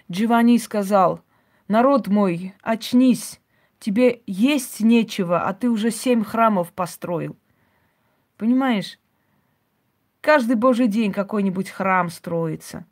[0.08, 1.20] Дживани сказал–
[1.68, 3.40] Народ мой, очнись,
[3.78, 7.36] тебе есть нечего, а ты уже семь храмов построил.
[8.36, 8.98] Понимаешь?
[10.20, 12.84] Каждый божий день какой-нибудь храм строится.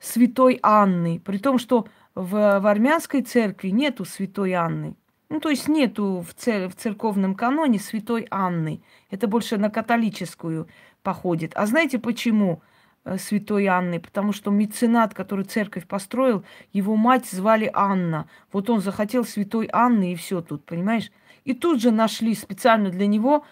[0.00, 1.20] Святой Анны.
[1.20, 4.96] При том, что в, в армянской церкви нету святой Анны.
[5.28, 8.80] Ну, то есть нету в, цер- в церковном каноне святой Анны.
[9.10, 10.68] Это больше на католическую
[11.02, 11.52] походит.
[11.54, 12.62] А знаете почему?
[13.08, 16.44] Э, святой Анны, потому что меценат, который церковь построил,
[16.74, 18.28] его мать звали Анна.
[18.52, 21.10] Вот он захотел святой Анны, и все тут, понимаешь?
[21.44, 23.46] И тут же нашли специально для него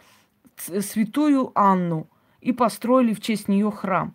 [0.59, 2.07] святую Анну
[2.43, 4.15] и построили в честь нее храм.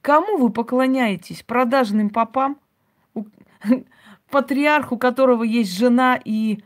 [0.00, 1.42] Кому вы поклоняетесь?
[1.42, 2.60] Продажным попам?
[4.30, 6.62] Патриарху, у которого есть жена и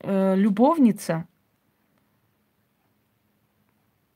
[0.00, 1.26] э, любовница–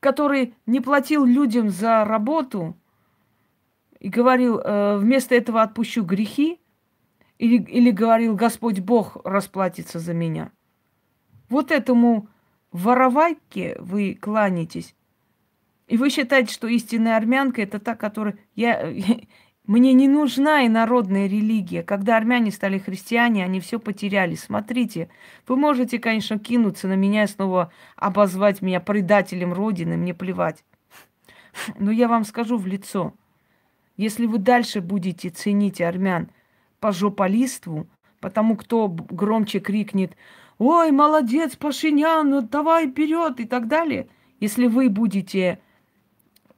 [0.07, 2.77] который не платил людям за работу
[3.99, 6.61] и говорил, э, вместо этого отпущу грехи,
[7.37, 10.53] или, или говорил, Господь Бог расплатится за меня.
[11.49, 12.29] Вот этому
[12.71, 14.95] воровайке вы кланяетесь.
[15.87, 18.37] И вы считаете, что истинная армянка это та, которая...
[18.55, 18.89] Я,
[19.67, 21.83] мне не нужна и народная религия.
[21.83, 24.35] Когда армяне стали христиане, они все потеряли.
[24.35, 25.09] Смотрите,
[25.45, 30.63] вы можете, конечно, кинуться на меня и снова обозвать меня предателем Родины, мне плевать.
[31.77, 33.13] Но я вам скажу в лицо,
[33.97, 36.29] если вы дальше будете ценить армян
[36.79, 37.87] по жополиству,
[38.21, 40.15] потому кто громче крикнет
[40.59, 44.07] «Ой, молодец, Пашинян, ну давай вперед!» и так далее,
[44.39, 45.59] если вы будете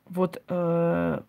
[0.05, 1.22] вот э,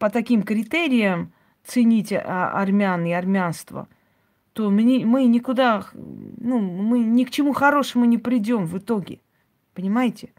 [0.00, 1.30] по таким критериям
[1.62, 3.86] ценить а, армян и армянство,
[4.54, 9.20] то мы, мы никуда, ну, мы ни к чему хорошему не придем в итоге.
[9.74, 10.32] Понимаете?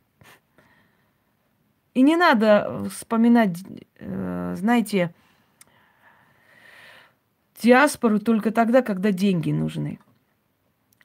[1.93, 3.59] И не надо вспоминать,
[3.99, 5.13] э, знаете,
[7.61, 9.99] диаспору только тогда, когда деньги нужны.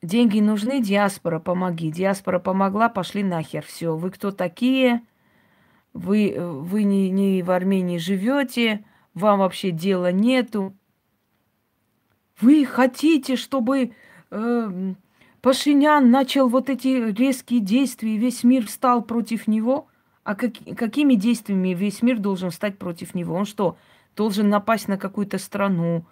[0.00, 1.90] Деньги нужны, диаспора, помоги.
[1.90, 3.66] Диаспора помогла, пошли нахер.
[3.66, 5.02] Все, вы кто такие?
[5.96, 8.84] Вы, э, вы не, не в Армении живете,
[9.14, 10.76] вам вообще дела нету.
[12.40, 13.92] Вы хотите, чтобы
[14.30, 14.94] э,
[15.40, 19.88] Пашинян начал вот эти резкие действия, и весь мир встал против него?
[20.22, 23.34] А как, какими действиями весь мир должен стать против него?
[23.34, 23.78] Он что,
[24.16, 26.04] должен напасть на какую-то страну?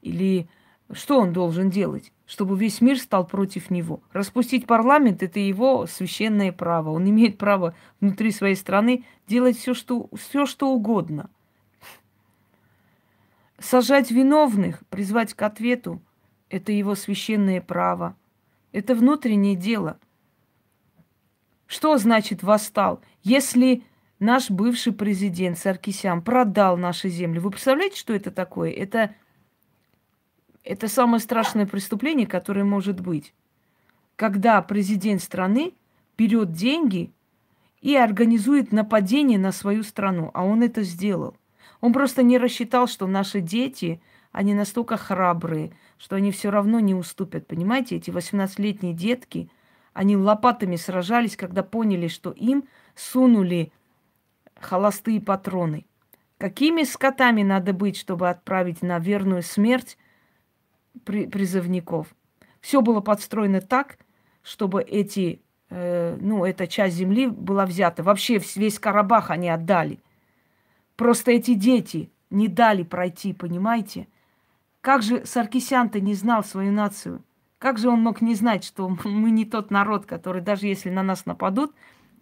[0.00, 0.48] Или
[0.92, 2.12] что он должен делать?
[2.26, 4.00] Чтобы весь мир стал против него.
[4.12, 6.90] Распустить парламент– это его священное право.
[6.90, 11.30] Он имеет право внутри своей страны делать все, что, все, что угодно.
[13.58, 16.00] Сажать виновных, призвать к ответу–
[16.50, 18.16] это его священное право.
[18.72, 19.98] Это внутреннее дело.
[21.66, 23.00] Что значит восстал?
[23.22, 23.82] Если
[24.18, 28.70] наш бывший президент Саркисян продал наши земли, вы представляете, что это такое?
[28.70, 29.14] Это
[30.64, 33.34] Это самое страшное преступление, которое может быть.
[34.16, 35.74] Когда президент страны
[36.16, 37.12] берет деньги
[37.80, 40.30] и организует нападение на свою страну.
[40.32, 41.36] А он это сделал.
[41.80, 44.00] Он просто не рассчитал, что наши дети,
[44.32, 47.46] они настолько храбрые, что они все равно не уступят.
[47.46, 49.50] Понимаете, эти 18-летние детки,
[49.92, 53.70] они лопатами сражались, когда поняли, что им сунули
[54.58, 55.84] холостые патроны.
[56.38, 59.98] Какими скотами надо быть, чтобы отправить на верную смерть
[61.04, 62.14] призывников?
[62.60, 63.98] Все было подстроено так,
[64.42, 68.02] чтобы эти, э, ну, эта часть земли была взята.
[68.02, 70.00] Вообще весь Карабах они отдали.
[70.96, 74.08] Просто эти дети не дали пройти, понимаете?
[74.80, 77.22] Как же Саркисян-то не знал свою нацию?
[77.58, 81.02] Как же он мог не знать, что мы не тот народ, который даже если на
[81.02, 81.74] нас нападут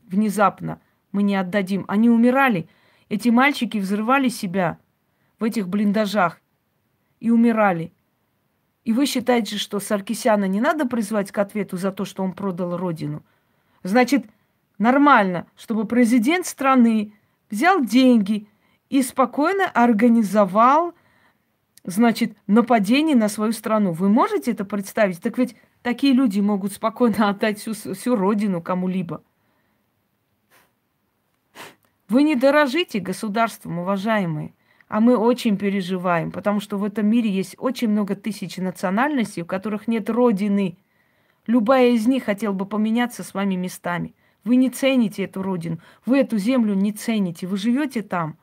[0.07, 1.85] внезапно, мы не отдадим.
[1.89, 2.69] Они умирали.
[3.09, 4.79] Эти мальчики взрывали себя
[5.39, 6.41] в этих блиндажах
[7.21, 7.93] и умирали.
[8.85, 12.77] И вы считаете, что Саркисяна не надо призвать к ответу за то, что он продал
[12.77, 13.23] родину?
[13.85, 14.27] Значит,
[14.79, 17.15] нормально, чтобы президент страны
[17.51, 18.49] взял деньги
[18.91, 20.95] и спокойно организовал,
[21.85, 23.93] значит, нападение на свою страну.
[23.93, 25.21] Вы можете это представить?
[25.21, 29.23] Так ведь такие люди могут спокойно отдать всю, всю родину кому-либо.
[32.09, 34.53] Вы не дорожите государством, уважаемые.
[34.93, 39.47] А мы очень переживаем, потому что в этом мире есть очень много тысяч национальностей, у
[39.47, 40.77] которых нет родины.
[41.47, 44.15] Любая из них хотела бы поменяться с вами местами.
[44.45, 48.37] Вы не цените эту родину, вы эту землю не цените, вы живете там,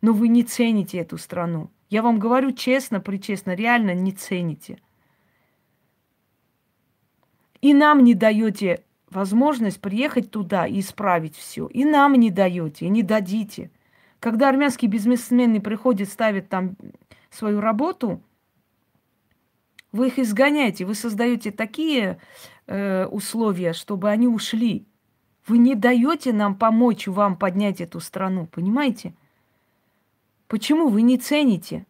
[0.00, 1.70] но вы не цените эту страну.
[1.90, 4.78] Я вам говорю честно, причестно, реально не цените.
[7.60, 11.66] И нам не даете возможность приехать туда и исправить все.
[11.66, 13.70] И нам не даете, и не дадите.
[14.24, 16.78] Когда армянский бизнесмены приходят, ставят там
[17.28, 18.22] свою работу,
[19.92, 22.18] вы их изгоняете, вы создаете такие
[22.66, 24.86] э, условия, чтобы они ушли.
[25.46, 29.14] Вы не даете нам помочь вам поднять эту страну, понимаете?
[30.48, 31.84] Почему вы не цените?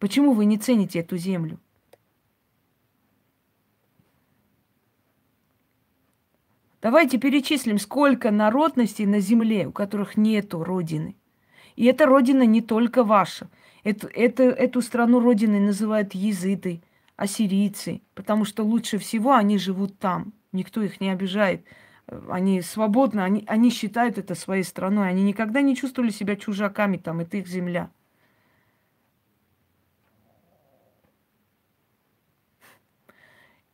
[0.00, 1.60] Почему вы не цените эту землю?
[6.86, 11.16] Давайте перечислим, сколько народностей на земле, у которых нету родины.
[11.74, 13.50] И эта родина не только ваша.
[13.82, 16.80] Это, это, эту страну родиной называют языты,
[17.16, 20.32] ассирийцы, потому что лучше всего они живут там.
[20.52, 21.64] Никто их не обижает.
[22.28, 25.08] Они свободны, они, они считают это своей страной.
[25.08, 27.90] Они никогда не чувствовали себя чужаками там, это их земля.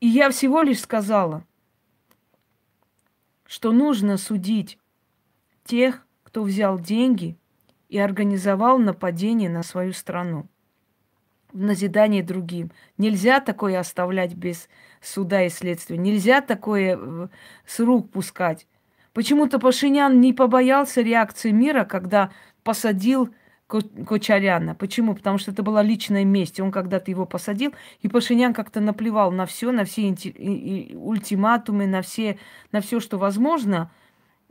[0.00, 1.44] И я всего лишь сказала–
[3.52, 4.78] что нужно судить
[5.66, 7.36] тех, кто взял деньги
[7.90, 10.48] и организовал нападение на свою страну
[11.52, 12.72] в назидание другим.
[12.96, 14.70] Нельзя такое оставлять без
[15.02, 15.98] суда и следствия.
[15.98, 17.28] Нельзя такое э,
[17.66, 18.66] с рук пускать.
[19.12, 22.32] Почему-то Пашинян не побоялся реакции мира, когда
[22.64, 23.34] посадил
[24.06, 24.74] Кочаряна.
[24.74, 25.14] Почему?
[25.14, 26.60] Потому что это была личная месть.
[26.60, 32.38] Он когда-то его посадил, и Пашинян как-то наплевал на все, на все ультиматумы, на все,
[32.70, 33.90] на все, что возможно,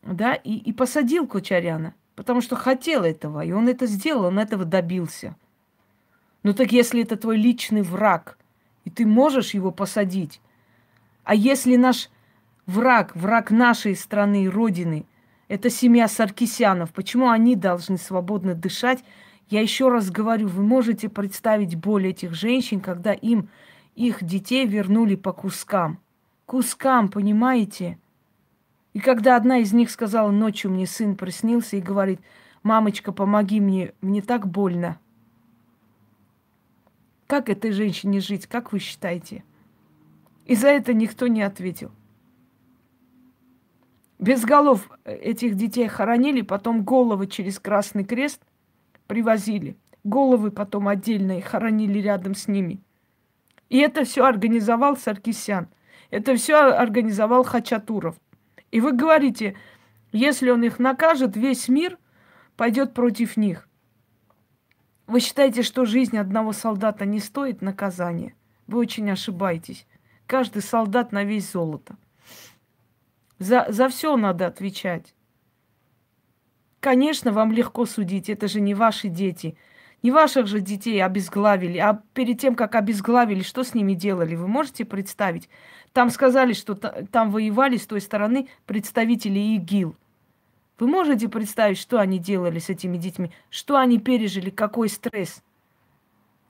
[0.01, 4.65] да, и, и посадил Кочаряна, потому что хотел этого, и он это сделал, он этого
[4.65, 5.35] добился.
[6.43, 8.37] Ну так если это твой личный враг,
[8.83, 10.41] и ты можешь его посадить,
[11.23, 12.09] а если наш
[12.65, 15.05] враг, враг нашей страны и Родины,
[15.51, 16.93] это семья Саркисянов.
[16.93, 19.03] Почему они должны свободно дышать?
[19.49, 23.49] Я еще раз говорю, вы можете представить боль этих женщин, когда им
[23.93, 25.99] их детей вернули по кускам.
[26.45, 27.99] Кускам, понимаете?
[28.93, 32.21] И когда одна из них сказала, ночью мне сын приснился и говорит,
[32.63, 35.01] мамочка, помоги мне, мне так больно.
[37.27, 39.43] Как этой женщине жить, как вы считаете?
[40.45, 41.91] И за это никто не ответил.
[44.21, 48.39] Без голов этих детей хоронили, потом головы через Красный Крест
[49.07, 49.75] привозили.
[50.03, 52.79] Головы потом отдельно хоронили рядом с ними.
[53.69, 55.69] И это все организовал Саркисян.
[56.11, 58.15] Это все организовал Хачатуров.
[58.69, 59.55] И вы говорите,
[60.11, 61.97] если он их накажет, весь мир
[62.57, 63.67] пойдет против них.
[65.07, 68.35] Вы считаете, что жизнь одного солдата не стоит наказания?
[68.67, 69.87] Вы очень ошибаетесь.
[70.27, 71.97] Каждый солдат на весь золото.
[73.41, 75.15] За, за все надо отвечать.
[76.79, 79.57] Конечно, вам легко судить, это же не ваши дети.
[80.03, 84.47] Не ваших же детей обезглавили, а перед тем, как обезглавили, что с ними делали, вы
[84.47, 85.49] можете представить?
[85.93, 89.95] Там сказали, что там воевали с той стороны представители ИГИЛ.
[90.79, 93.31] Вы можете представить, что они делали с этими детьми?
[93.49, 94.49] Что они пережили?
[94.49, 95.43] Какой стресс?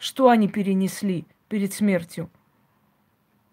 [0.01, 2.31] что они перенесли перед смертью.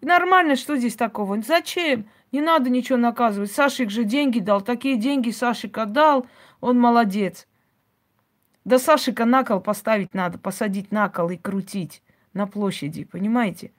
[0.01, 1.39] Нормально, что здесь такого?
[1.43, 2.09] Зачем?
[2.31, 3.51] Не надо ничего наказывать.
[3.51, 4.61] Сашик же деньги дал.
[4.61, 6.27] Такие деньги Сашик отдал.
[6.61, 7.47] Он молодец.
[8.65, 12.03] Да Сашика на кол поставить надо, посадить на кол и крутить
[12.33, 13.71] на площади, понимаете?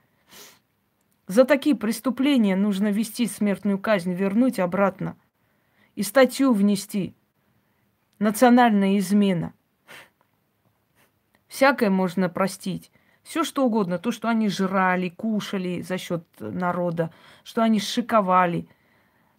[1.27, 5.15] За такие преступления нужно вести смертную казнь, вернуть обратно.
[5.95, 7.15] И статью внести.
[8.19, 9.53] Национальная измена.
[11.47, 12.91] Всякое можно простить.
[13.23, 13.97] Все что угодно.
[13.97, 17.11] То, что они жрали, кушали за счет народа,
[17.43, 18.67] что они шиковали.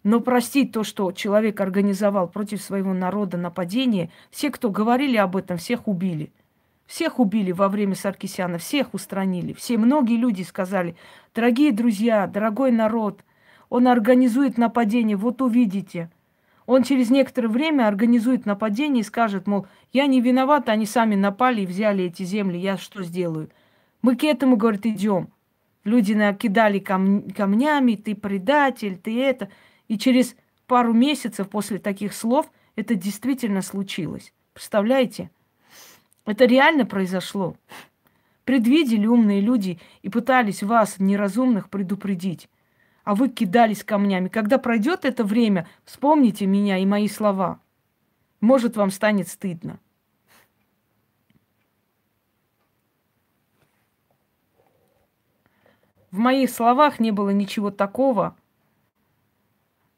[0.03, 5.59] Но простить то, что человек организовал против своего народа нападение, все, кто говорили об этом,
[5.59, 6.33] всех убили.
[6.87, 9.53] Всех убили во время Саркисяна, всех устранили.
[9.53, 10.97] Все, многие люди сказали,
[11.35, 13.25] дорогие друзья, дорогой народ,
[13.71, 16.11] он организует нападение, вот увидите.
[16.67, 21.63] Он через некоторое время организует нападение и скажет, мол, я не виноват, они сами напали
[21.63, 23.49] и взяли эти земли, я что сделаю?
[24.03, 25.33] Мы к этому, говорит, идем.
[25.85, 29.49] Люди накидали кам- камнями, ты предатель, ты это.
[29.89, 30.37] И через
[30.67, 34.33] пару месяцев после таких слов это действительно случилось.
[34.53, 35.31] Представляете?
[36.25, 37.57] Это реально произошло.
[38.45, 42.49] Предвидели умные люди и пытались вас, неразумных, предупредить.
[43.05, 44.29] А вы кидались камнями.
[44.29, 47.61] Когда пройдет это время, вспомните меня и мои слова.
[48.41, 49.79] Может, вам станет стыдно.
[56.13, 58.37] В моих словах не было ничего такого,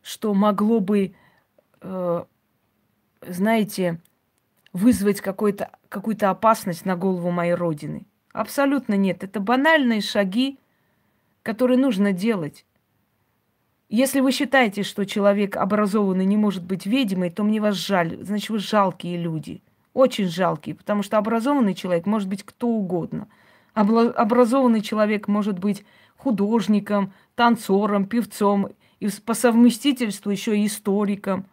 [0.01, 1.15] что могло бы,
[1.81, 2.25] э,
[3.21, 4.01] знаете,
[4.73, 8.07] вызвать какую-то опасность на голову моей родины.
[8.33, 9.25] Абсолютно нет.
[9.25, 10.59] Это банальные шаги,
[11.43, 12.65] которые нужно делать.
[13.89, 18.23] Если вы считаете, что человек образованный не может быть ведьмой, то мне вас жаль.
[18.23, 19.62] Значит, вы жалкие люди.
[19.95, 23.29] Очень жалкие, потому что образованный человек может быть кто угодно.
[23.75, 25.85] Образованный человек может быть
[26.17, 28.69] художником, танцором, певцом
[29.01, 31.47] и по совместительству еще историком.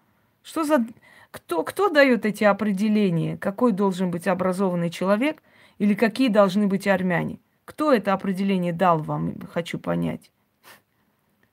[0.43, 0.85] Что за...
[1.31, 3.37] Кто, кто дает эти определения?
[3.37, 5.41] Какой должен быть образованный человек
[5.77, 7.39] или какие должны быть армяне?
[7.65, 10.31] Кто это определение дал вам, хочу понять.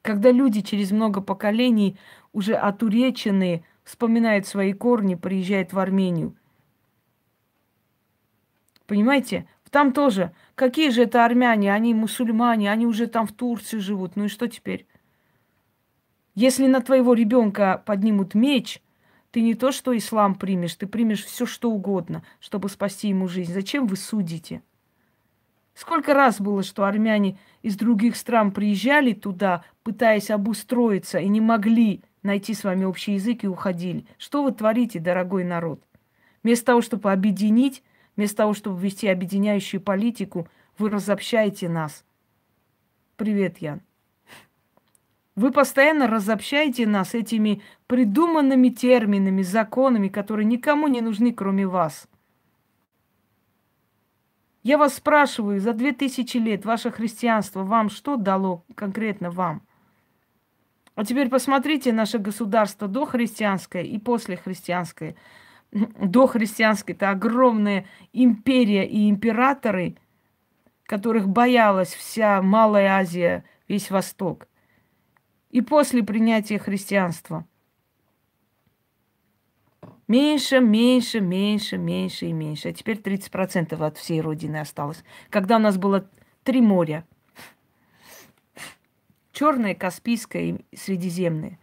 [0.02, 1.96] Когда люди через много поколений,
[2.32, 6.34] уже отуреченные, вспоминают свои корни, приезжают в Армению.
[8.86, 9.46] Понимаете?
[9.70, 10.32] Там тоже.
[10.54, 11.72] Какие же это армяне?
[11.72, 14.16] Они мусульмане, они уже там в Турции живут.
[14.16, 14.86] Ну и что теперь?
[16.34, 18.80] Если на твоего ребенка поднимут меч,
[19.30, 23.52] ты не то что ислам примешь, ты примешь все что угодно, чтобы спасти ему жизнь.
[23.52, 24.62] Зачем вы судите?
[25.74, 32.02] Сколько раз было, что армяне из других стран приезжали туда, пытаясь обустроиться, и не могли
[32.22, 34.06] найти с вами общий язык и уходили.
[34.16, 35.80] Что вы творите, дорогой народ?
[36.42, 37.82] Вместо того, чтобы объединить,
[38.18, 42.04] Вместо того, чтобы вести объединяющую политику, вы разобщаете нас.
[43.16, 43.80] Привет, Ян.
[45.36, 52.08] Вы постоянно разобщаете нас этими придуманными терминами, законами, которые никому не нужны, кроме вас.
[54.64, 59.62] Я вас спрашиваю, за две тысячи лет ваше христианство вам что дало конкретно вам?
[60.96, 65.14] А теперь посмотрите наше государство до христианское и после христианское
[65.72, 69.96] до христианской, это огромная империя и императоры,
[70.84, 74.48] которых боялась вся Малая Азия, весь Восток.
[75.50, 77.46] И после принятия христианства
[80.06, 82.68] меньше, меньше, меньше, меньше и меньше.
[82.68, 85.04] А теперь 30% от всей Родины осталось.
[85.30, 86.08] Когда у нас было
[86.42, 87.06] три моря.
[89.32, 91.58] Черное, Каспийское и Средиземное.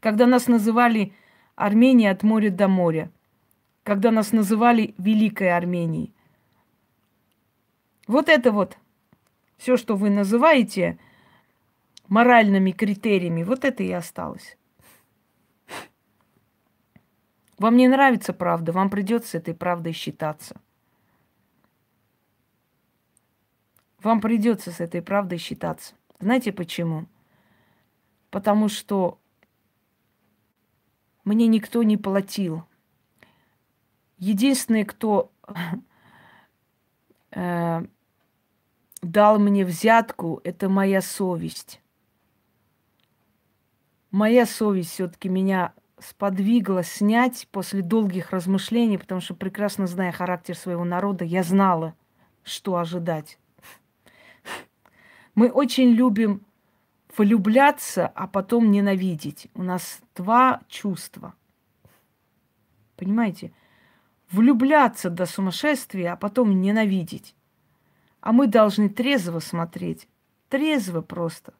[0.00, 1.14] Когда нас называли
[1.54, 3.10] Армения от моря до моря,
[3.82, 6.12] когда нас называли Великой Арменией.
[8.06, 8.78] Вот это вот,
[9.58, 10.98] все, что вы называете
[12.08, 14.56] моральными критериями, вот это и осталось.
[17.58, 20.60] Вам не нравится правда, вам придется этой правдой считаться.
[24.02, 25.94] Вам придется с этой правдой считаться.
[26.18, 27.06] Знаете почему?
[28.30, 29.20] Потому что
[31.24, 32.64] мне никто не платил.
[34.18, 35.32] Единственный, кто
[37.30, 37.82] э,
[39.02, 41.80] дал мне взятку, это моя совесть.
[44.10, 50.84] Моя совесть все-таки меня сподвигла снять после долгих размышлений, потому что прекрасно зная характер своего
[50.84, 51.94] народа, я знала,
[52.42, 53.38] что ожидать.
[55.34, 56.44] Мы очень любим
[57.16, 59.48] влюбляться, а потом ненавидеть.
[59.54, 61.34] У нас два чувства.
[62.96, 63.52] Понимаете?
[64.32, 67.36] влюбляться до сумасшествия, а потом ненавидеть.
[68.20, 70.08] А мы должны трезво смотреть.
[70.48, 71.54] Трезво просто.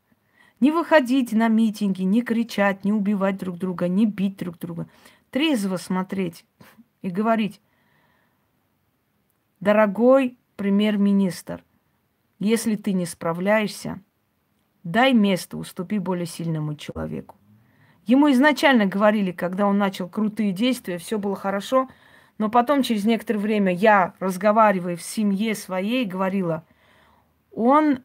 [0.59, 4.89] Не выходить на митинги, не кричать, не убивать друг друга, не бить друг друга.
[5.31, 6.45] Трезво смотреть
[7.03, 7.61] и говорить,
[9.61, 11.65] дорогой премьер-министр,
[12.39, 14.01] если ты не справляешься,
[14.85, 17.37] дай место, уступи более сильному человеку.
[18.07, 21.89] Ему изначально говорили, когда он начал крутые действия, все было хорошо,
[22.39, 26.65] но потом, через некоторое время, я, разговаривая в семье своей, говорила,
[27.53, 28.01] он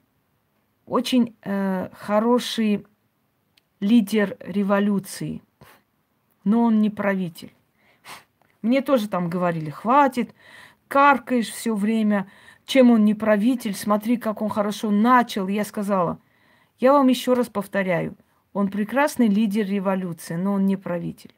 [0.85, 2.85] очень э, хороший
[3.79, 5.41] лидер революции,
[6.43, 7.53] но он не правитель.
[8.61, 10.33] Мне тоже там говорили, хватит,
[10.87, 12.29] каркаешь все время,
[12.65, 15.47] чем он не правитель, смотри, как он хорошо начал.
[15.47, 16.19] Я сказала,
[16.79, 18.15] я вам еще раз повторяю,
[18.53, 21.33] он прекрасный лидер революции, но он не правитель.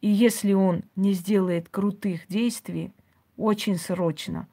[0.00, 2.92] И если он не сделает крутых действий,
[3.36, 4.48] очень срочно,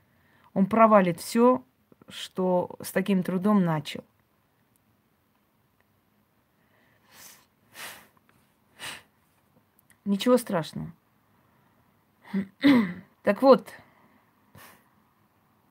[0.54, 1.64] он провалит все,
[2.08, 4.04] что с таким трудом начал.
[10.06, 10.92] Ничего страшного.
[13.24, 13.74] Так вот,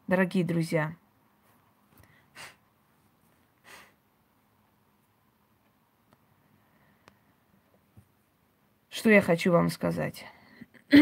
[0.08, 0.96] дорогие друзья,
[8.94, 10.24] что я хочу вам сказать.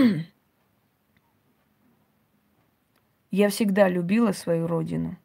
[3.30, 5.18] Я всегда любила свою родину.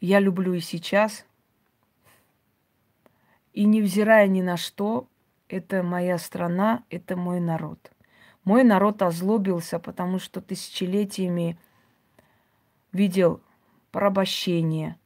[0.00, 1.26] Я люблю и сейчас.
[3.52, 5.08] И невзирая ни на что,
[5.48, 7.92] это моя страна, это мой народ.
[8.44, 11.58] Мой народ озлобился, потому что тысячелетиями
[12.92, 13.42] видел
[13.90, 14.96] порабощение,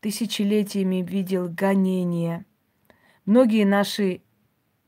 [0.00, 2.44] тысячелетиями видел гонение.
[3.28, 4.22] Многие наши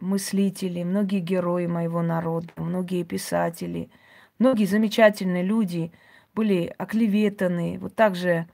[0.00, 3.90] мыслители, многие герои моего народа, многие писатели,
[4.38, 5.92] многие замечательные люди
[6.34, 8.48] были оклеветаны, вот так же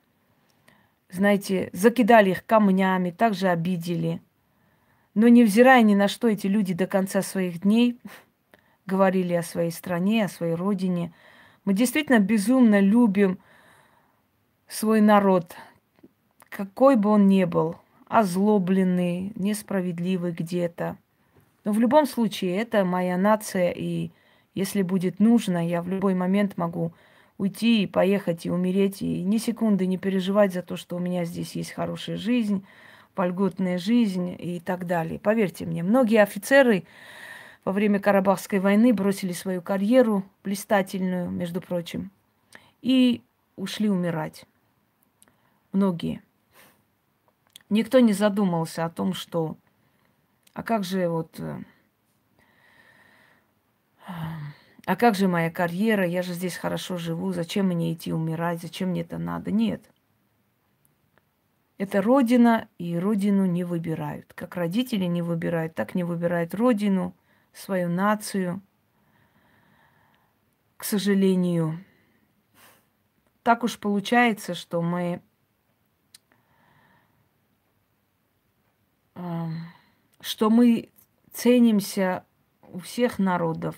[1.09, 4.21] знаете, закидали их камнями, также обидели.
[5.15, 7.97] Но невзирая ни на что, эти люди до конца своих дней
[8.87, 11.13] говорили о своей стране, о своей родине.
[11.65, 13.39] Мы действительно безумно любим
[14.67, 15.55] свой народ,
[16.49, 17.77] какой бы он ни был,
[18.09, 20.97] озлобленный, несправедливый где-то.
[21.65, 24.11] Но в любом случае, это моя нация, и
[24.55, 26.93] если будет нужно, я в любой момент могу
[27.39, 31.25] уйти и поехать и умереть, и ни секунды не переживать за то, что у меня
[31.25, 32.65] здесь есть хорошая жизнь,
[33.15, 35.19] вольготная жизнь и так далее.
[35.19, 36.85] Поверьте мне, многие офицеры
[37.65, 42.11] во время Карабахской войны бросили свою карьеру, блистательную, между прочим,
[42.81, 43.23] и
[43.57, 44.45] ушли умирать.
[45.73, 46.23] Многие.
[47.69, 49.57] Никто не задумался о том, что...
[50.55, 51.63] А как же вот э,
[54.87, 58.91] а как же моя карьера, я же здесь хорошо живу, зачем мне идти умирать, зачем
[58.91, 59.51] мне это надо?
[59.51, 59.83] Нет.
[61.77, 64.33] Это родина, и родину не выбирают.
[64.35, 67.15] Как родители не выбирают, так не выбирают родину,
[67.53, 68.63] свою нацию.
[70.77, 71.85] К сожалению,
[73.43, 75.21] так уж получается, что мы
[80.21, 80.91] что мы
[81.33, 82.25] ценимся
[82.73, 83.77] у всех народов,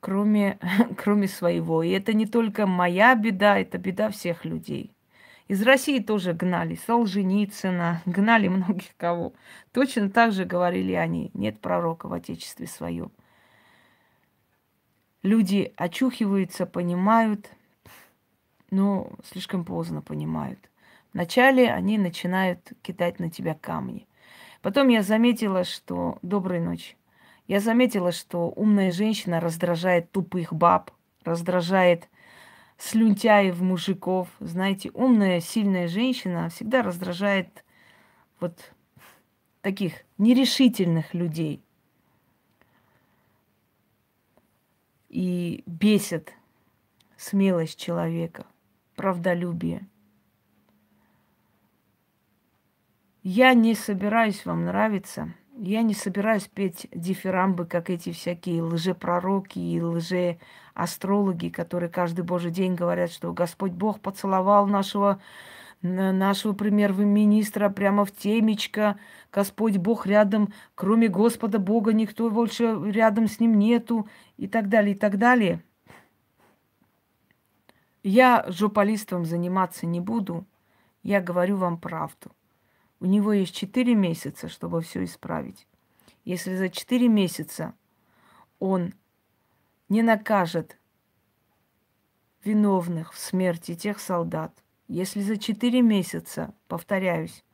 [0.00, 0.58] кроме,
[0.96, 1.82] кроме своего.
[1.82, 4.94] И это не только моя беда, это беда всех людей.
[5.46, 9.34] Из России тоже гнали Солженицына, гнали многих кого.
[9.72, 13.10] Точно так же говорили они, нет пророка в Отечестве своем.
[15.22, 17.50] Люди очухиваются, понимают,
[18.70, 20.58] но слишком поздно понимают.
[21.14, 24.08] Вначале они начинают кидать на тебя камни.
[24.62, 26.18] Потом я заметила, что...
[26.22, 26.96] Доброй ночи.
[27.46, 30.90] Я заметила, что умная женщина раздражает тупых баб,
[31.22, 32.08] раздражает
[32.78, 34.28] слюнтяев мужиков.
[34.40, 37.64] Знаете, умная, сильная женщина всегда раздражает
[38.40, 38.72] вот
[39.60, 41.62] таких нерешительных людей.
[45.10, 46.32] И бесит
[47.16, 48.46] смелость человека,
[48.96, 49.86] правдолюбие.
[53.24, 59.80] Я не собираюсь вам нравиться– я не собираюсь петь дифирамбы, как эти всякие лжепророки и
[59.80, 65.20] лжеастрологи, которые каждый божий день говорят, что Господь Бог поцеловал нашего,
[65.80, 68.98] нашего премьер-министра прямо в темечко.
[69.32, 74.96] Господь Бог рядом, кроме Господа Бога, никто больше рядом с ним нету и так далее,
[74.96, 75.62] и так далее.
[78.02, 80.44] Я жополистом заниматься не буду.
[81.04, 82.32] Я говорю вам правду.
[83.00, 85.66] У него есть четыре месяца, чтобы все исправить.
[86.24, 87.74] если за 4 месяца
[88.58, 88.94] он
[89.88, 90.78] не накажет
[92.42, 94.52] виновных в смерти тех солдат,
[94.88, 97.44] если за 4 месяца, повторяюсь,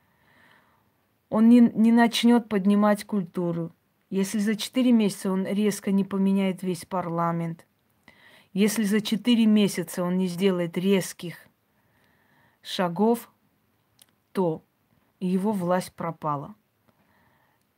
[1.28, 3.72] он не, не начнет поднимать культуру,
[4.09, 7.66] если за 4 месяца он резко не поменяет весь парламент,
[8.53, 11.36] если за 4 месяца он не сделает резких
[12.62, 13.32] шагов,
[14.32, 14.64] то
[15.27, 16.55] его власть пропала.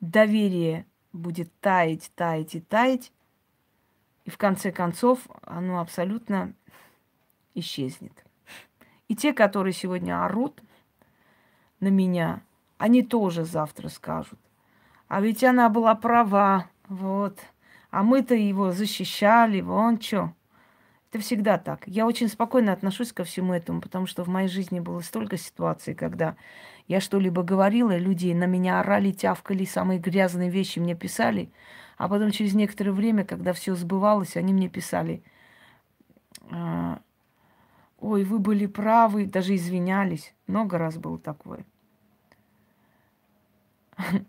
[0.01, 3.13] Доверие будет таять, таять и таять,
[4.25, 6.55] и в конце концов оно абсолютно
[7.55, 8.25] исчезнет.
[9.09, 10.63] И те, которые сегодня орут
[11.81, 12.43] на меня,
[12.79, 14.39] они тоже завтра скажут.
[15.09, 17.39] А ведь она была права, вот.
[17.91, 20.33] А мы-то его защищали, вон что.
[21.13, 21.83] Это всегда так.
[21.87, 25.95] Я очень спокойно отношусь ко всему этому, потому что в моей жизни было столько ситуаций,
[25.95, 26.37] когда
[26.89, 31.53] я что-либо говорила, люди на меня орали, тявкали, самые грязные вещи мне писали.
[31.99, 35.23] А потом через некоторое время, когда все сбывалось, они мне писали,
[36.51, 37.03] «А,
[38.01, 40.35] ой, вы были правы, даже извинялись.
[40.47, 41.67] Много раз было такое.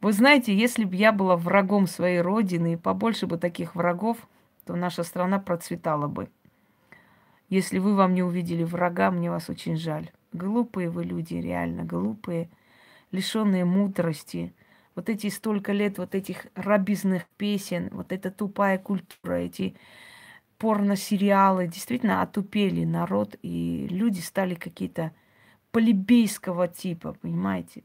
[0.00, 4.26] Вы знаете, если бы я была врагом своей родины, побольше бы таких врагов,
[4.66, 6.28] то наша страна процветала бы.
[7.48, 10.10] Если вы вам не увидели врага, мне вас очень жаль.
[10.32, 12.48] Глупые вы люди, реально глупые,
[13.12, 14.52] лишенные мудрости.
[14.94, 19.76] Вот эти столько лет вот этих рабизных песен, вот эта тупая культура, эти
[20.58, 25.12] порно-сериалы действительно отупели народ, и люди стали какие-то
[25.72, 27.82] полибейского типа, понимаете?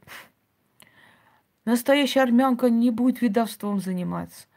[1.65, 4.47] Настоящая армянка не будет ведовством заниматься.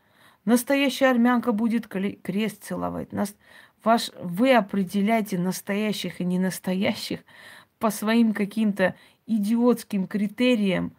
[0.44, 3.12] Настоящая армянка будет крест целовать.
[3.12, 3.34] Нас,
[3.84, 7.20] ваш, вы определяете настоящих и ненастоящих
[7.78, 10.92] по своим каким-то идиотским критериям,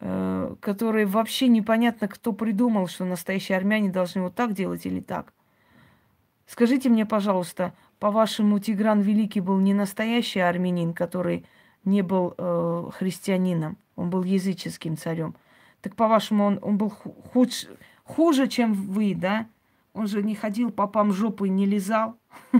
[0.00, 5.32] э, которые вообще непонятно, кто придумал, что настоящие армяне должны вот так делать или так.
[6.46, 11.44] Скажите мне, пожалуйста, по-вашему, Тигран Великий был не настоящий армянин, который
[11.84, 15.34] не был э, христианином, он был языческим царем.
[15.80, 17.70] Так, по-вашему, он, он был худший
[18.08, 19.46] хуже, чем вы, да?
[19.92, 22.16] Он же не ходил попам жопу и не лизал.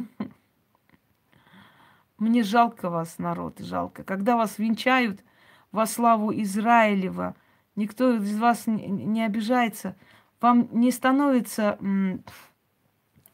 [2.18, 4.04] Мне жалко вас, народ, жалко.
[4.04, 5.24] Когда вас венчают
[5.72, 7.34] во славу Израилева,
[7.76, 9.96] никто из вас не обижается.
[10.40, 11.78] Вам не становится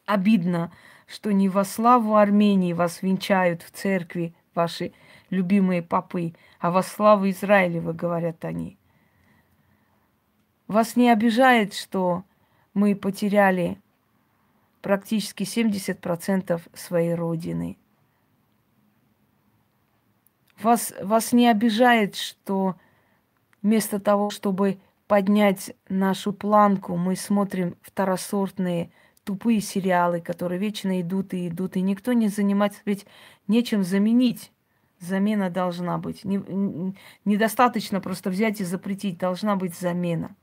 [0.05, 0.71] обидно,
[1.07, 4.93] что не во славу Армении вас венчают в церкви ваши
[5.29, 8.77] любимые попы, а во славу Израилева, говорят они.
[10.67, 12.23] Вас не обижает, что
[12.73, 13.79] мы потеряли
[14.81, 17.77] практически 70% своей родины?
[20.61, 22.75] Вас, вас не обижает, что
[23.61, 28.91] вместо того, чтобы поднять нашу планку, мы смотрим второсортные
[29.23, 33.05] тупые сериалы, которые вечно идут и идут, и никто не занимается, ведь
[33.47, 34.51] нечем заменить.
[34.99, 36.23] Замена должна быть.
[36.23, 40.35] Недостаточно просто взять и запретить, должна быть замена.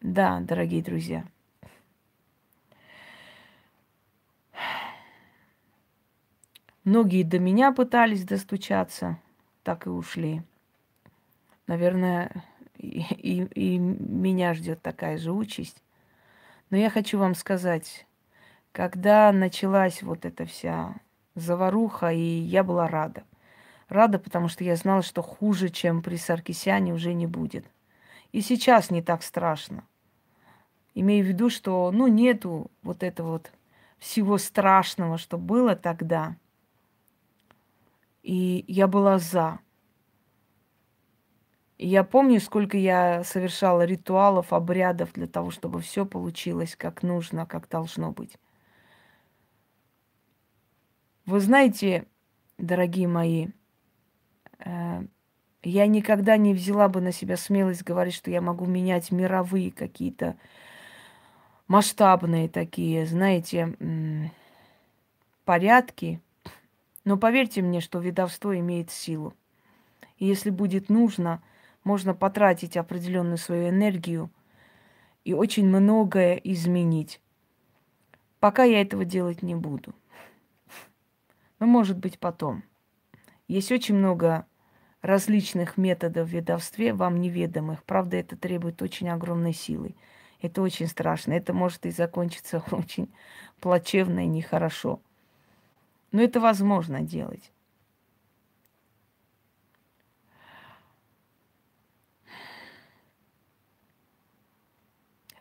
[0.00, 1.24] Да, дорогие друзья.
[6.84, 9.18] Многие до меня пытались достучаться,
[9.64, 10.42] так и ушли.
[11.66, 12.44] Наверное,
[12.76, 15.82] и, и, и меня ждет такая же участь.
[16.70, 18.06] Но я хочу вам сказать,
[18.70, 20.94] когда началась вот эта вся
[21.34, 23.24] заваруха, и я была рада.
[23.88, 27.66] Рада, потому что я знала, что хуже, чем при Саркисяне, уже не будет.
[28.32, 29.86] И сейчас не так страшно.
[30.94, 33.52] Имею в виду, что ну, нету вот этого вот
[33.98, 36.36] всего страшного, что было тогда.
[38.22, 39.60] И я была за.
[41.78, 47.44] И я помню, сколько я совершала ритуалов, обрядов для того, чтобы все получилось как нужно,
[47.46, 48.38] как должно быть.
[51.26, 52.06] Вы знаете,
[52.56, 53.48] дорогие мои,
[54.58, 55.06] э,
[55.68, 60.36] я никогда не взяла бы на себя смелость говорить, что я могу менять мировые какие-то
[61.66, 63.76] масштабные такие, знаете,
[65.44, 66.20] порядки.
[67.04, 69.34] Но поверьте мне, что ведовство имеет силу.
[70.18, 71.42] И если будет нужно,
[71.82, 74.30] можно потратить определенную свою энергию
[75.24, 77.20] и очень многое изменить.
[78.38, 79.94] Пока я этого делать не буду.
[81.58, 82.62] Но может быть потом.
[83.48, 84.46] Есть очень много
[85.06, 87.84] различных методов ведовстве, вам неведомых.
[87.84, 89.94] Правда, это требует очень огромной силы.
[90.42, 91.32] Это очень страшно.
[91.32, 93.12] Это может и закончиться очень
[93.60, 95.00] плачевно и нехорошо.
[96.12, 97.52] Но это возможно делать.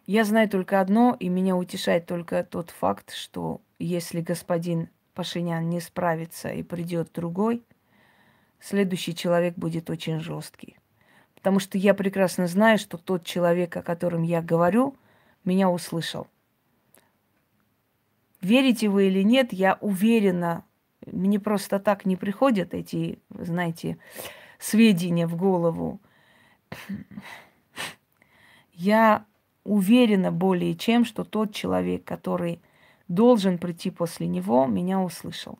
[0.05, 5.79] Я знаю только одно, и меня утешает только тот факт, что если господин Пашинян не
[5.79, 7.63] справится и придет другой–
[8.65, 10.77] следующий человек будет очень жесткий.
[11.35, 14.95] Потому что я прекрасно знаю, что тот человек, о котором я говорю,
[15.43, 16.27] меня услышал.
[18.41, 20.63] Верите вы или нет, я уверена,
[21.05, 23.97] мне просто так не приходят эти, знаете,
[24.59, 25.99] сведения в голову.
[28.73, 29.25] Я
[29.63, 32.61] уверена более чем, что тот человек, который
[33.07, 35.59] должен прийти после него, меня услышал.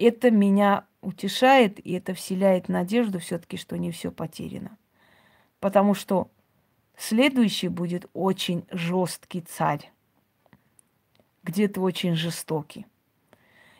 [0.00, 4.78] Это меня утешает, и это вселяет надежду все-таки, что не все потеряно.
[5.60, 6.30] Потому что
[6.96, 9.92] следующий будет очень жесткий царь,
[11.42, 12.86] где-то очень жестокий.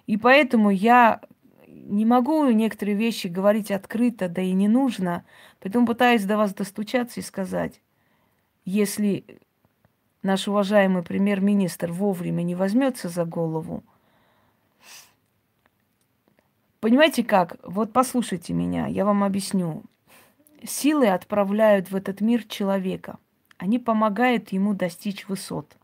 [0.07, 1.23] И поэтому я
[1.67, 5.25] не могу некоторые вещи говорить открыто, да и не нужно.
[5.61, 7.81] Поэтому пытаюсь до вас достучаться и сказать,
[8.67, 9.25] если
[10.23, 13.85] наш уважаемый премьер-министр вовремя не возьмется за голову,
[16.81, 17.57] понимаете как?
[17.63, 19.85] Вот послушайте меня, я вам объясню.
[20.65, 23.19] Силы отправляют в этот мир человека.
[23.57, 25.77] Они помогают ему достичь высот.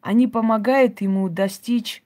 [0.00, 2.02] Они помогают ему достичь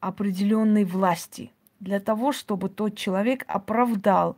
[0.00, 4.36] определенной власти для того, чтобы тот человек оправдал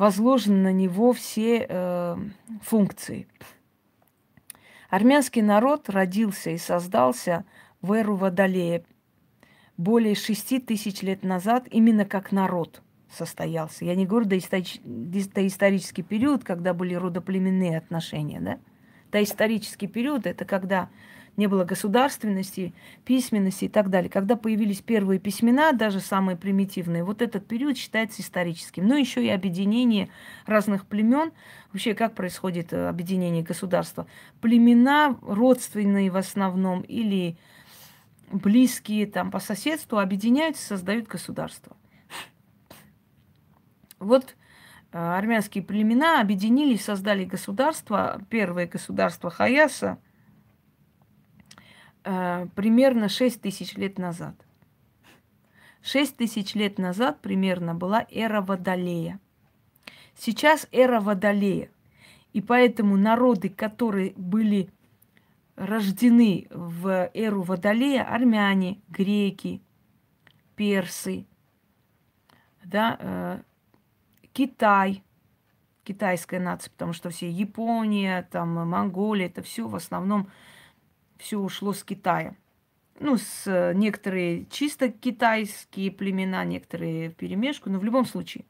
[0.00, 2.16] возложены на него все э,
[2.62, 3.28] функции.
[4.88, 7.44] Армянский народ родился и создался
[7.82, 8.82] в эру Водолея
[9.80, 13.84] более шести тысяч лет назад именно как народ состоялся.
[13.84, 14.80] Я не говорю доисторич...
[14.84, 18.58] доисторический период, когда были родоплеменные отношения, да?
[19.10, 20.90] Доисторический период– это когда
[21.36, 22.74] не было государственности,
[23.04, 24.10] письменности и так далее.
[24.10, 28.86] Когда появились первые письмена, даже самые примитивные, вот этот период считается историческим.
[28.86, 30.10] Ну, еще и объединение
[30.46, 31.32] разных племен.
[31.72, 34.06] Вообще, как происходит э, объединение государства?
[34.40, 37.36] Племена, родственные в основном, или
[38.30, 41.76] близкие там по соседству, объединяются, создают государство.
[43.98, 44.36] Вот
[44.92, 49.98] э, армянские племена объединились, создали государство, первое государство Хаяса–
[52.04, 54.34] э, примерно 6 тысяч лет назад.
[55.82, 59.20] 6 тысяч лет назад примерно была эра Водолея.
[60.14, 61.70] Сейчас эра Водолея.
[62.32, 64.70] И поэтому народы, которые были
[65.60, 69.62] рождены в эру Водолея, армяне, греки,
[70.56, 71.26] персы,
[72.64, 73.42] да, э,
[74.32, 75.02] Китай,
[75.84, 80.28] китайская нация, потому что все Япония, там Монголия, это все в основном
[81.18, 82.36] все ушло с Китая.
[82.98, 88.44] Ну, с э, некоторые чисто китайские племена, некоторые в перемешку, но в любом случае.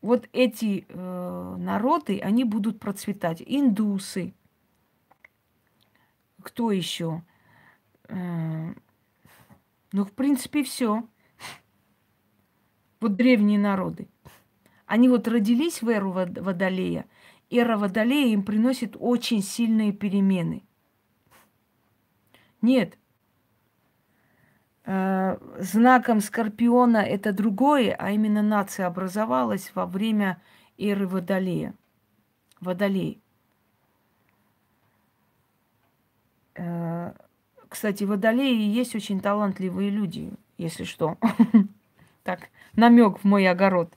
[0.00, 3.42] Вот эти э, народы, они будут процветать.
[3.44, 4.34] Индусы.
[6.46, 7.24] Кто еще?
[8.08, 8.72] Э,
[9.90, 11.02] ну, в принципе, все.
[13.00, 14.06] Вот древние народы.
[14.86, 17.06] Они вот родились в эру Водолея,
[17.50, 20.62] эра Водолея им приносит очень сильные перемены.
[22.62, 22.96] Нет,
[24.84, 30.40] э, знаком Скорпиона это другое, а именно нация образовалась во время
[30.78, 31.74] эры Водолея.
[32.60, 33.20] Водолей.
[33.20, 33.26] Э,
[37.68, 41.18] кстати, водолеи есть очень талантливые люди, если что.
[42.22, 43.92] Так, намек в мой огород.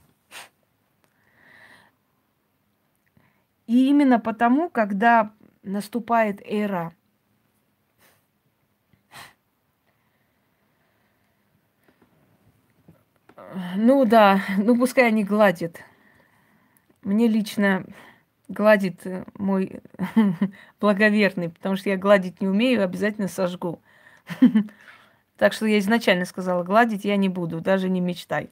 [3.65, 5.33] И именно потому, когда
[5.63, 6.93] наступает эра
[13.75, 15.81] Ну да, ну пускай они гладят.
[17.01, 17.85] Мне лично
[18.49, 19.01] гладит
[19.35, 19.81] мой
[20.81, 23.81] благоверный, потому что я гладить не умею, обязательно сожгу.
[25.37, 28.51] Так что я изначально сказала, гладить я не буду, даже не мечтай.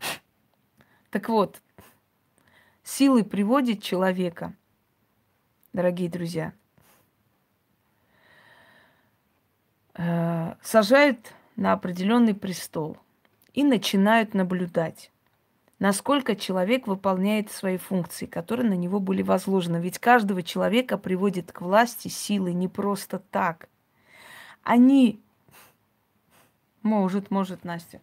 [1.10, 1.62] Так вот,
[2.82, 4.52] силы приводит человека,
[5.72, 6.52] дорогие друзья,
[9.94, 12.98] э, сажают на определенный престол
[13.54, 15.12] и начинают наблюдать,
[15.78, 19.76] насколько человек выполняет свои функции, которые на него были возложены.
[19.76, 23.68] Ведь каждого человека приводит к власти силы не просто так.
[24.62, 25.20] Они,
[26.82, 28.00] может, может, Настя,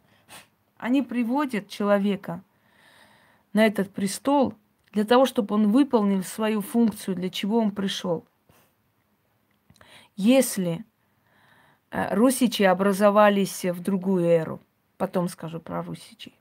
[0.77, 2.43] они приводят человека
[3.53, 4.53] на этот престол
[4.91, 8.25] для того, чтобы он выполнил свою функцию, для чего он пришел.
[10.15, 10.85] Если
[11.89, 14.61] э, русичи образовались в другую эру,
[14.97, 16.37] потом скажу про русичей.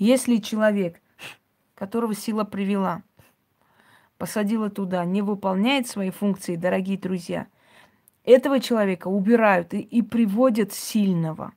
[0.00, 0.98] Если человек,
[1.74, 3.02] которого сила привела,
[4.16, 7.48] посадила туда, не выполняет свои функции, дорогие друзья,
[8.24, 11.52] этого человека убирают и, и приводят сильного.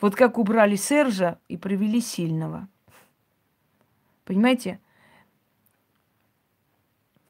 [0.00, 2.66] Вот как убрали Сержа и привели сильного.
[4.24, 4.80] Понимаете?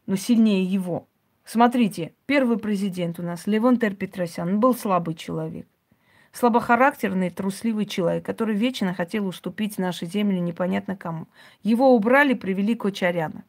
[0.07, 1.07] Но сильнее его.
[1.45, 5.69] Смотрите, первый президент у нас, Левон Терпетросян, он был слабый человек.
[6.35, 11.29] Слабохарактерный, трусливый человек, который вечно хотел уступить нашей земле непонятно кому.
[11.63, 13.45] Его убрали, привели Кочаряна.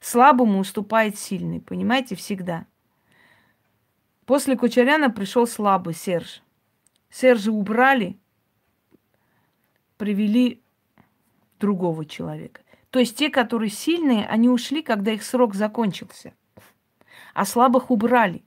[0.00, 2.64] Слабому уступает сильный, понимаете, всегда.
[4.24, 6.44] После Кочаряна пришел слабый Серж.
[7.10, 8.20] Сержа убрали,
[9.96, 10.62] привели
[11.58, 12.60] другого человека.
[12.90, 16.34] То есть те, которые сильные, они ушли, когда их срок закончился.
[17.34, 18.44] А слабых убрали.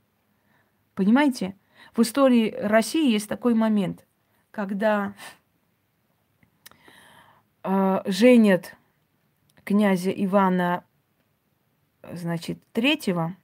[0.96, 1.58] Понимаете?
[1.94, 4.06] В истории России есть такой момент,
[4.52, 5.14] когда
[7.64, 8.76] э, женят
[9.66, 10.86] князя Ивана,
[12.14, 13.36] значит, третьего,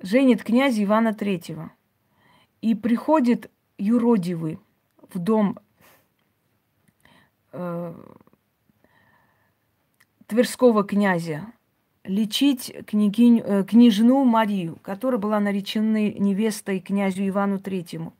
[0.00, 1.72] женит князя Ивана третьего.
[2.60, 4.60] И приходит юродивый
[5.12, 5.58] в дом
[7.52, 7.94] э,
[10.26, 11.52] Тверского князя
[12.10, 18.12] лечить княгинь, э, княжну Марию, которая была наречена невестой князю Ивану Третьему.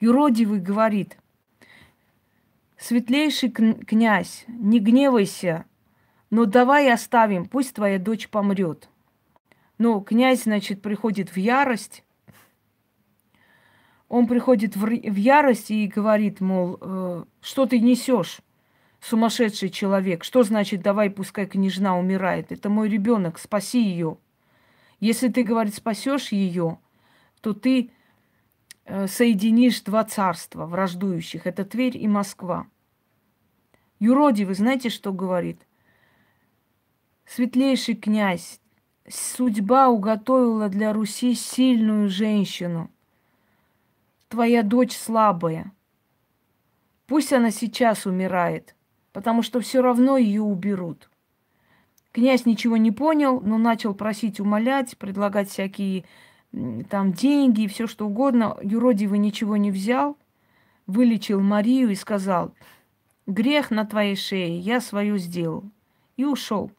[0.00, 1.18] Юродивый говорит,
[2.78, 5.64] светлейший князь, не гневайся,
[6.30, 8.88] но давай оставим, пусть твоя дочь помрет.
[9.76, 12.04] Но князь, значит, приходит в ярость,
[14.08, 18.40] он приходит в, в ярость и говорит, мол, э, что ты несешь,
[19.02, 20.24] сумасшедший человек?
[20.24, 22.52] Что значит, давай, пускай княжна умирает?
[22.52, 24.16] Это мой ребенок, спаси ее.
[25.00, 26.78] Если ты, говорит, спасешь ее,
[27.42, 27.90] то ты
[28.86, 31.46] э, соединишь два царства враждующих.
[31.46, 32.66] Это Тверь и Москва.
[33.98, 35.60] Юроди, вы знаете, что говорит?
[37.26, 38.60] Светлейший князь,
[39.06, 42.90] судьба уготовила для Руси сильную женщину–
[44.32, 45.72] твоя дочь слабая.
[47.06, 48.74] Пусть она сейчас умирает,
[49.12, 51.10] потому что все равно ее уберут.
[52.12, 56.04] Князь ничего не понял, но начал просить, умолять, предлагать всякие
[56.90, 58.58] там деньги и все что угодно.
[58.62, 60.18] Юродивый ничего не взял,
[60.86, 62.54] вылечил Марию и сказал,
[63.26, 65.64] грех на твоей шее, я свою сделал.
[66.18, 66.70] И ушел.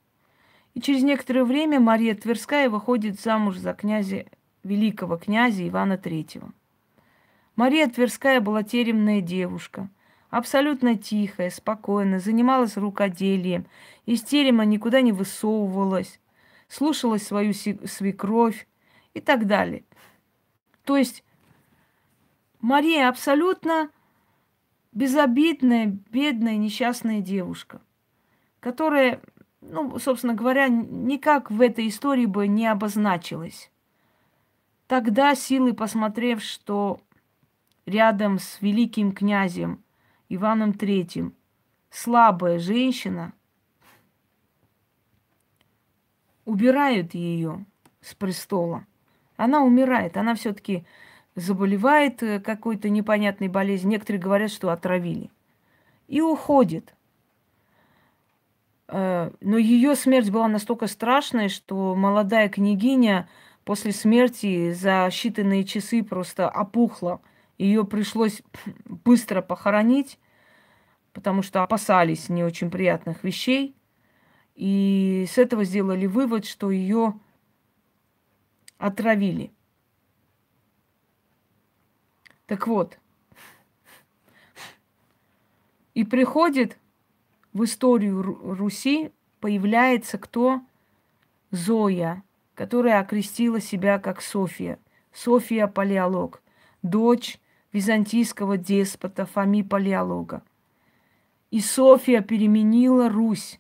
[0.76, 4.26] И через некоторое время Мария Тверская выходит замуж за князя,
[4.64, 6.52] великого князя Ивана Третьего.
[7.56, 9.90] Мария Тверская была теремная девушка,
[10.34, 13.68] абсолютно тихая, спокойная, занималась рукоделием,
[14.08, 16.20] из терема никуда не высовывалась,
[16.68, 18.68] слушалась свою свекровь
[19.14, 19.84] и так далее.
[20.86, 21.24] То есть
[22.62, 23.92] Мария абсолютно
[24.92, 27.80] безобидная, бедная, несчастная девушка,
[28.60, 29.22] которая,
[29.62, 33.70] ну, собственно говоря, никак в этой истории бы не обозначилась.
[34.88, 37.00] Тогда силы, посмотрев, что
[37.86, 39.83] рядом с великим князем
[40.30, 41.36] Иваном Третьим
[41.94, 43.34] слабая женщина,
[46.44, 47.66] убирают ее
[48.02, 48.86] с престола.
[49.38, 50.86] Она умирает, она все-таки
[51.36, 53.92] заболевает э, какой-то непонятной болезнью.
[53.92, 55.32] Некоторые говорят, что отравили.
[56.08, 56.94] И уходит.
[58.88, 63.30] Э, но ее смерть была настолько страшной, что молодая княгиня
[63.64, 67.22] после смерти за считанные часы просто опухла–
[67.58, 68.42] ее пришлось
[68.86, 70.20] быстро похоронить,
[71.14, 73.76] потому что опасались не очень приятных вещей.
[74.56, 77.20] И с этого сделали вывод, что ее
[78.78, 79.52] отравили.
[82.46, 83.00] Так вот,
[85.94, 86.78] и приходит
[87.54, 90.62] в историю Руси, появляется кто?
[91.52, 92.24] Зоя,
[92.56, 94.80] которая окрестила себя как София.
[95.14, 96.42] София Палеолог,
[96.82, 97.40] дочь
[97.74, 100.44] византийского деспота Фоми Палеолога.
[101.52, 103.60] И София переменила Русь.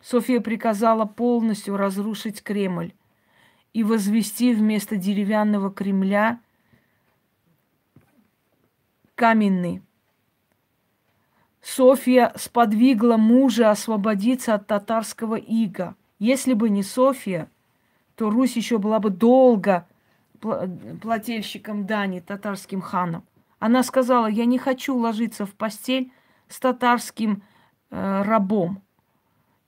[0.00, 2.92] София приказала полностью разрушить Кремль
[3.72, 6.40] и возвести вместо деревянного Кремля
[9.14, 9.82] каменный.
[11.60, 15.94] София сподвигла мужа освободиться от татарского ига.
[16.18, 17.48] Если бы не София,
[18.16, 19.86] то Русь еще была бы долго
[21.00, 23.24] плательщиком дани татарским ханам.
[23.62, 26.12] Она сказала, я не хочу ложиться в постель
[26.48, 27.44] с татарским
[27.90, 28.82] э, рабом.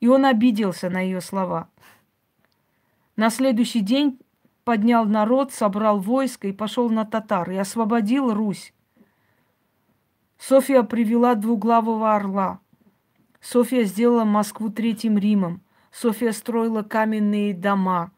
[0.00, 1.68] И он обиделся на ее слова.
[3.14, 4.18] На следующий день
[4.64, 8.74] поднял народ, собрал войско и пошел на татар, и освободил Русь.
[10.38, 12.58] София привела двуглавого орла.
[13.40, 15.62] София сделала Москву Третьим Римом.
[15.92, 18.10] София строила каменные дома.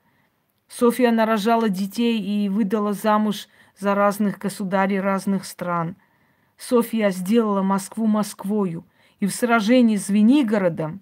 [0.68, 3.46] София нарожала детей и выдала замуж
[3.78, 5.96] за разных государей разных стран.
[6.56, 8.86] София сделала Москву Москвою.
[9.20, 11.00] И в сражении с Звенигородом,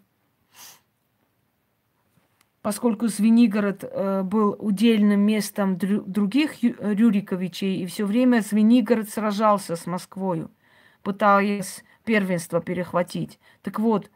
[2.62, 9.86] поскольку Звенигород э, был удельным местом дру- других Рюриковичей, и все время Звенигород сражался с
[9.86, 10.50] Москвою,
[11.02, 13.40] пытаясь первенство перехватить.
[13.62, 14.10] Так вот,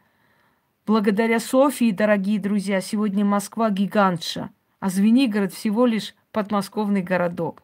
[0.85, 4.49] благодаря Софии, дорогие друзья, сегодня Москва гигантша,
[4.79, 7.63] а Звенигород всего лишь подмосковный городок.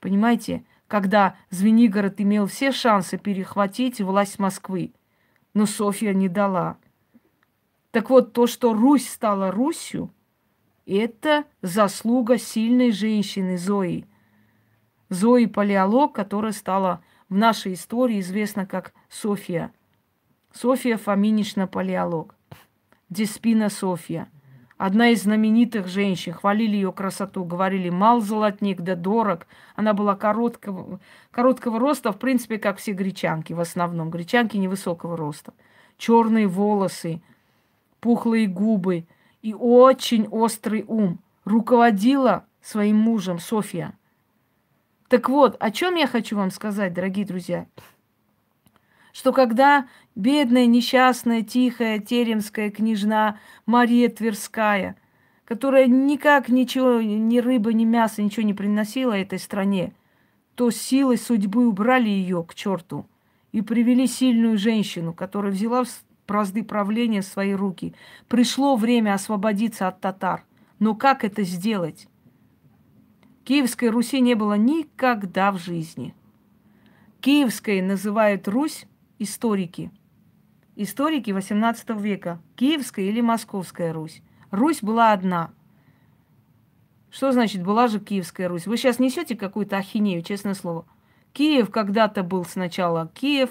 [0.00, 4.92] Понимаете, когда Звенигород имел все шансы перехватить власть Москвы,
[5.54, 6.78] но Софья не дала.
[7.90, 10.12] Так вот, то, что Русь стала Русью,
[10.86, 14.06] это заслуга сильной женщины Зои.
[15.10, 19.72] Зои Палеолог, которая стала в нашей истории известна как София.
[20.52, 22.34] София Фоминична Палеолог.
[23.10, 24.30] Деспина София.
[24.78, 26.32] Одна из знаменитых женщин.
[26.32, 29.48] Хвалили ее красоту, говорили, мал золотник, да дорог.
[29.74, 31.00] Она была короткого,
[31.32, 34.08] короткого роста, в принципе, как все гречанки в основном.
[34.08, 35.52] Гречанки невысокого роста.
[35.96, 37.20] Черные волосы,
[37.98, 39.04] пухлые губы
[39.42, 41.18] и очень острый ум.
[41.44, 43.94] Руководила своим мужем София.
[45.08, 47.66] Так вот, о чем я хочу вам сказать, дорогие друзья?
[49.12, 49.88] Что когда
[50.18, 54.96] бедная, несчастная, тихая теремская княжна Мария Тверская,
[55.44, 59.94] которая никак ничего, ни рыба, ни мясо, ничего не приносила этой стране,
[60.56, 63.06] то силой судьбы убрали ее к черту
[63.52, 65.84] и привели сильную женщину, которая взяла
[66.26, 67.94] бразды правления в свои руки.
[68.26, 70.44] Пришло время освободиться от татар.
[70.80, 72.08] Но как это сделать?
[73.44, 76.14] Киевской Руси не было никогда в жизни.
[77.20, 78.84] Киевской называют Русь
[79.18, 79.90] историки.
[80.80, 82.40] Историки XVIII века.
[82.54, 84.22] Киевская или Московская Русь.
[84.52, 85.50] Русь была одна.
[87.10, 88.68] Что значит была же Киевская Русь?
[88.68, 90.86] Вы сейчас несете какую-то ахинею, честное слово.
[91.32, 93.50] Киев когда-то был сначала Киев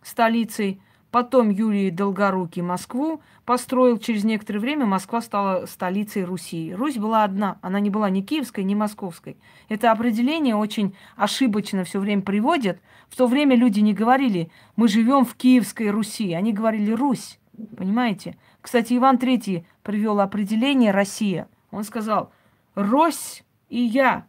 [0.00, 0.80] столицей,
[1.12, 3.98] Потом Юрий Долгорукий Москву построил.
[3.98, 6.74] Через некоторое время Москва стала столицей Руси.
[6.74, 7.58] Русь была одна.
[7.60, 9.36] Она не была ни киевской, ни московской.
[9.68, 12.80] Это определение очень ошибочно все время приводят.
[13.10, 16.32] В то время люди не говорили, мы живем в Киевской Руси.
[16.32, 17.38] Они говорили Русь.
[17.76, 18.38] Понимаете?
[18.62, 21.46] Кстати, Иван III привел определение Россия.
[21.70, 22.32] Он сказал,
[22.74, 24.26] Рось и я.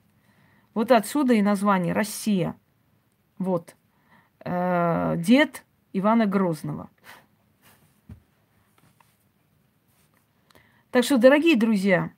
[0.73, 2.57] Вот отсюда и название Россия.
[3.37, 3.77] Вот.
[4.43, 5.63] Э, дед
[5.93, 6.89] Ивана Грозного.
[10.91, 12.11] Так что, дорогие друзья,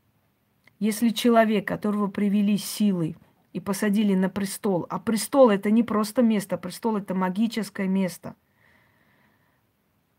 [0.80, 3.15] если человек, которого привели силой
[3.53, 8.35] и посадили на престол, а престол это не просто место, престол это магическое место.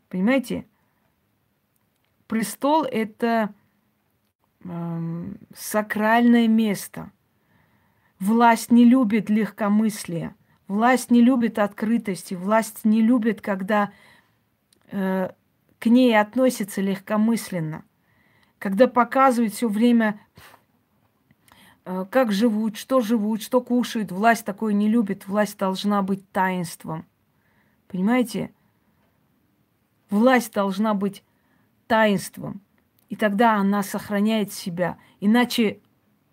[0.08, 0.66] Понимаете?
[2.26, 3.54] Престол это
[4.64, 7.12] э, сакральное место.
[8.18, 10.34] Власть не любит легкомыслия.
[10.68, 13.92] Власть не любит открытости, власть не любит, когда
[14.90, 15.30] э,
[15.78, 17.84] к ней относятся легкомысленно,
[18.58, 20.20] когда показывают все время,
[21.84, 24.10] э, как живут, что живут, что кушают.
[24.10, 27.06] Власть такое не любит, власть должна быть таинством.
[27.86, 28.52] Понимаете?
[30.10, 31.22] Власть должна быть
[31.86, 32.60] таинством.
[33.08, 34.98] И тогда она сохраняет себя.
[35.20, 35.80] Иначе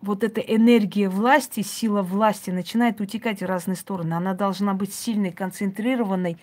[0.04, 4.14] вот эта энергия власти, сила власти начинает утекать в разные стороны.
[4.14, 6.36] Она должна быть сильной, концентрированной,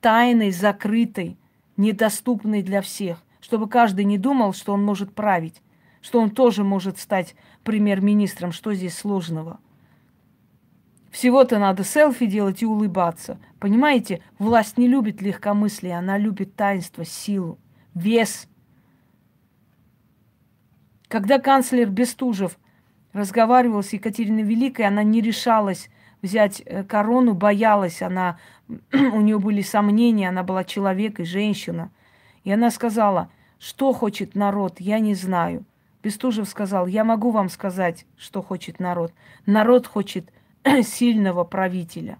[0.00, 1.36] тайной, закрытой,
[1.76, 5.60] недоступной для всех, чтобы каждый не думал, что он может править,
[6.00, 9.60] что он тоже может стать премьер-министром, что здесь сложного.
[11.10, 13.38] Всего-то надо селфи делать и улыбаться.
[13.60, 17.58] Понимаете, власть не любит легкомыслие, она любит таинство, силу,
[17.94, 18.48] вес.
[21.08, 22.58] Когда канцлер Бестужев–
[23.14, 25.88] разговаривала с Екатериной Великой, она не решалась
[26.20, 28.38] взять э, корону, боялась, она,
[28.92, 31.90] у нее были сомнения, она была человек и женщина.
[32.42, 35.64] И она сказала, что хочет народ, я не знаю.
[36.02, 39.12] Бестужев сказал, я могу вам сказать, что хочет народ.
[39.46, 40.30] Народ хочет
[40.82, 42.18] сильного правителя.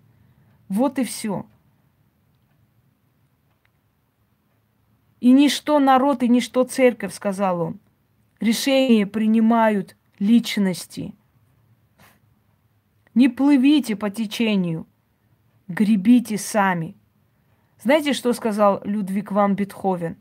[0.68, 1.44] Вот и все.
[5.20, 7.80] И ничто народ, и ничто церковь, сказал он.
[8.40, 11.14] Решения принимают личности.
[13.14, 14.86] Не плывите по течению,
[15.68, 16.96] гребите сами.
[17.80, 20.16] Знаете, что сказал Людвиг ван Бетховен?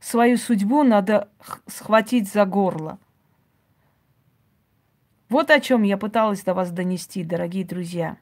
[0.00, 1.28] Свою судьбу надо
[1.66, 2.98] схватить за горло.
[5.28, 8.16] Вот о чем я пыталась до вас донести, дорогие друзья.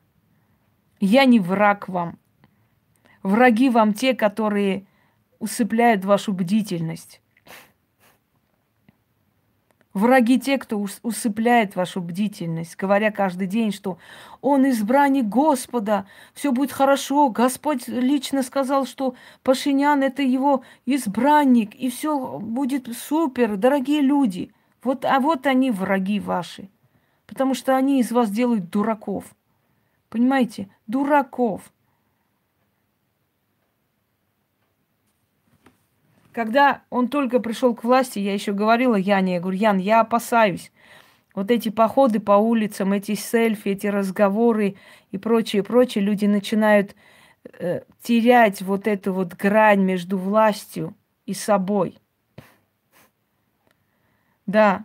[0.98, 2.18] Я не враг вам.
[3.22, 4.86] Враги вам те, которые
[5.38, 7.20] усыпляют вашу бдительность.
[9.96, 13.96] Враги те, кто усыпляет вашу бдительность, говоря каждый день, что
[14.42, 16.04] он избранник Господа,
[16.34, 17.30] все будет хорошо.
[17.30, 24.52] Господь лично сказал, что Пашинян это его избранник, и все будет супер, дорогие люди.
[24.82, 26.68] Вот, а вот они враги ваши,
[27.26, 29.24] потому что они из вас делают дураков.
[30.10, 30.68] Понимаете?
[30.86, 31.62] Дураков.
[36.36, 40.70] Когда он только пришел к власти, я еще говорила Яне, я говорю, Ян, я опасаюсь.
[41.34, 44.76] Вот эти походы по улицам, эти селфи, эти разговоры
[45.12, 46.94] и прочее, прочее, люди начинают
[47.58, 50.94] э, терять вот эту вот грань между властью
[51.24, 51.96] и собой.
[54.44, 54.84] Да.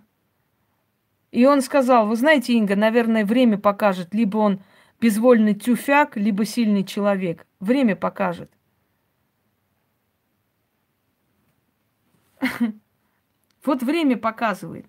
[1.31, 4.61] И он сказал, вы знаете, Инга, наверное, время покажет, либо он
[5.01, 7.45] безвольный тюфяк, либо сильный человек.
[7.59, 8.49] Время покажет.
[13.63, 14.87] Вот время показывает.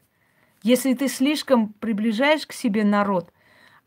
[0.62, 3.30] Если ты слишком приближаешь к себе народ,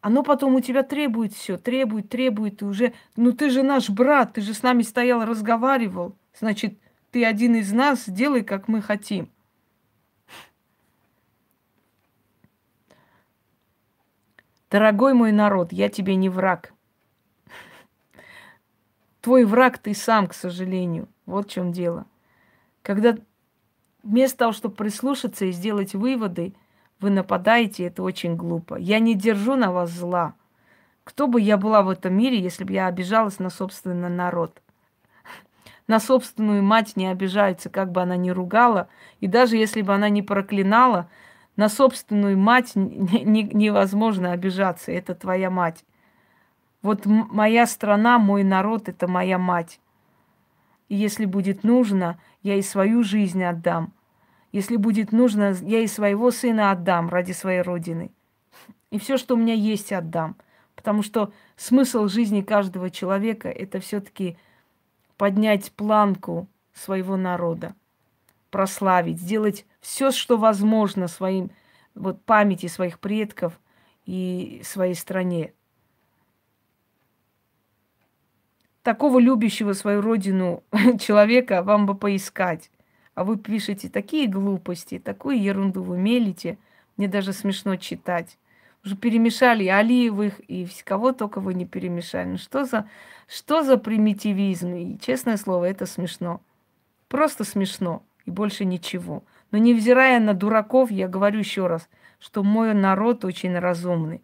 [0.01, 4.33] оно потом у тебя требует все, требует, требует, и уже, ну ты же наш брат,
[4.33, 6.77] ты же с нами стоял, разговаривал, значит,
[7.09, 9.31] ты один из нас, сделай, как мы хотим.
[14.69, 16.73] Дорогой мой народ, я тебе не враг.
[19.21, 21.07] Твой враг ты сам, к сожалению.
[21.25, 22.05] Вот в чем дело.
[22.83, 23.17] Когда
[24.05, 26.53] вместо того, чтобы прислушаться и сделать выводы,
[27.01, 28.75] вы нападаете, это очень глупо.
[28.75, 30.35] Я не держу на вас зла.
[31.03, 34.61] Кто бы я была в этом мире, если бы я обижалась на собственный народ?
[35.87, 38.87] На собственную мать не обижаются, как бы она ни ругала.
[39.19, 41.09] И даже если бы она не проклинала,
[41.57, 44.91] на собственную мать невозможно обижаться.
[44.91, 45.83] Это твоя мать.
[46.81, 49.79] Вот моя страна, мой народ– это моя мать.
[50.87, 53.91] И если будет нужно, я и свою жизнь отдам.
[54.55, 58.13] Если будет нужно, я и своего сына отдам ради своей родины.
[58.89, 60.37] И все, что у меня есть, отдам.
[60.77, 64.37] Потому что смысл жизни каждого человека– это все-таки
[65.17, 67.75] поднять планку своего народа,
[68.49, 71.51] прославить, сделать все, что возможно своим
[71.93, 73.59] вот памяти своих предков
[74.05, 75.51] и своей стране.
[78.83, 80.63] Такого любящего свою родину
[80.97, 82.71] человека вам бы поискать.
[83.15, 86.57] А вы пишете такие глупости, такую ерунду вы мелите.
[86.97, 88.37] Мне даже смешно читать.
[88.83, 92.27] Уже перемешали Алиевых и кого только вы не перемешали.
[92.27, 92.87] Ну что за,
[93.27, 94.75] что за примитивизм?
[94.75, 96.41] И, честное слово, это смешно.
[97.07, 98.03] Просто смешно.
[98.25, 99.23] И больше ничего.
[99.51, 101.89] Но невзирая на дураков, я говорю еще раз,
[102.19, 104.21] что мой народ очень разумный.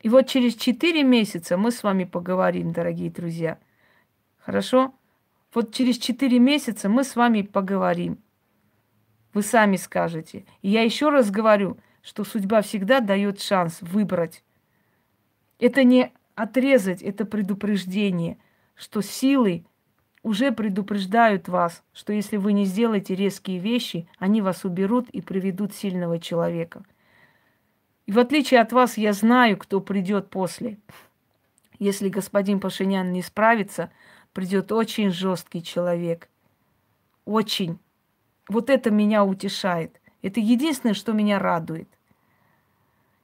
[0.00, 3.58] И вот через четыре месяца мы с вами поговорим, дорогие друзья.
[4.38, 4.94] Хорошо?
[5.54, 8.18] Вот через четыре месяца мы с вами поговорим.
[9.32, 10.44] Вы сами скажете.
[10.62, 14.42] И я еще раз говорю, что судьба всегда дает шанс выбрать.
[15.58, 18.38] Это не отрезать, это предупреждение,
[18.74, 19.64] что силы
[20.22, 25.74] уже предупреждают вас, что если вы не сделаете резкие вещи, они вас уберут и приведут
[25.74, 26.84] сильного человека.
[28.06, 30.78] И в отличие от вас, я знаю, кто придет после.
[31.78, 33.90] Если господин Пашинян не справится,
[34.38, 36.28] придет очень жесткий человек.
[37.24, 37.80] Очень.
[38.48, 40.00] Вот это меня утешает.
[40.22, 41.88] Это единственное, что меня радует.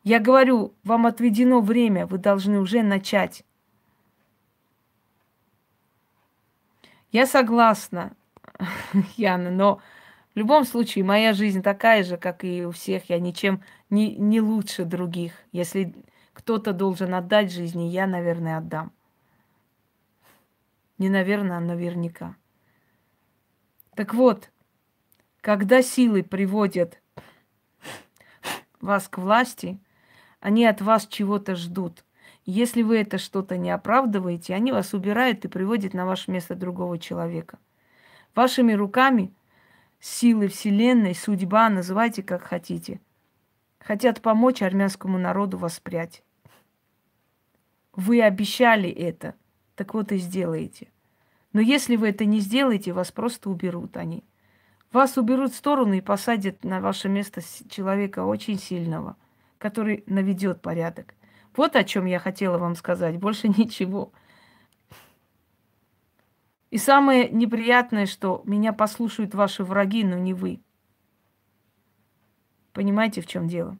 [0.02, 3.44] Я говорю, вам отведено время, вы должны уже начать.
[7.12, 8.16] Я согласна,
[9.16, 9.80] Яна, но
[10.34, 13.08] в любом случае моя жизнь такая же, как и у всех.
[13.08, 15.34] Я ничем не, не лучше других.
[15.52, 15.94] Если
[16.32, 18.90] кто-то должен отдать жизни, я, наверное, отдам.
[21.04, 22.34] Не наверное, а наверняка.
[23.94, 24.50] Так вот,
[25.42, 26.98] когда силы приводят
[28.80, 29.78] вас к власти,
[30.40, 32.06] они от вас чего-то ждут.
[32.46, 36.98] Если вы это что-то не оправдываете, они вас убирают и приводят на ваше место другого
[36.98, 37.58] человека.
[38.34, 39.34] Вашими руками
[40.00, 42.98] силы Вселенной, судьба, называйте как хотите,
[43.78, 46.22] хотят помочь армянскому народу воспрять.
[47.92, 49.34] Вы обещали это–
[49.74, 50.88] так вот и сделаете.
[51.54, 54.24] Но если вы это не сделаете, вас просто уберут они.
[54.92, 57.40] Вас уберут в сторону и посадят на ваше место
[57.70, 59.16] человека очень сильного,
[59.58, 61.14] который наведет порядок.
[61.56, 64.12] Вот о чем я хотела вам сказать, больше ничего.
[66.70, 70.60] И самое неприятное, что меня послушают ваши враги, но не вы.
[72.72, 73.78] Понимаете, в чем дело?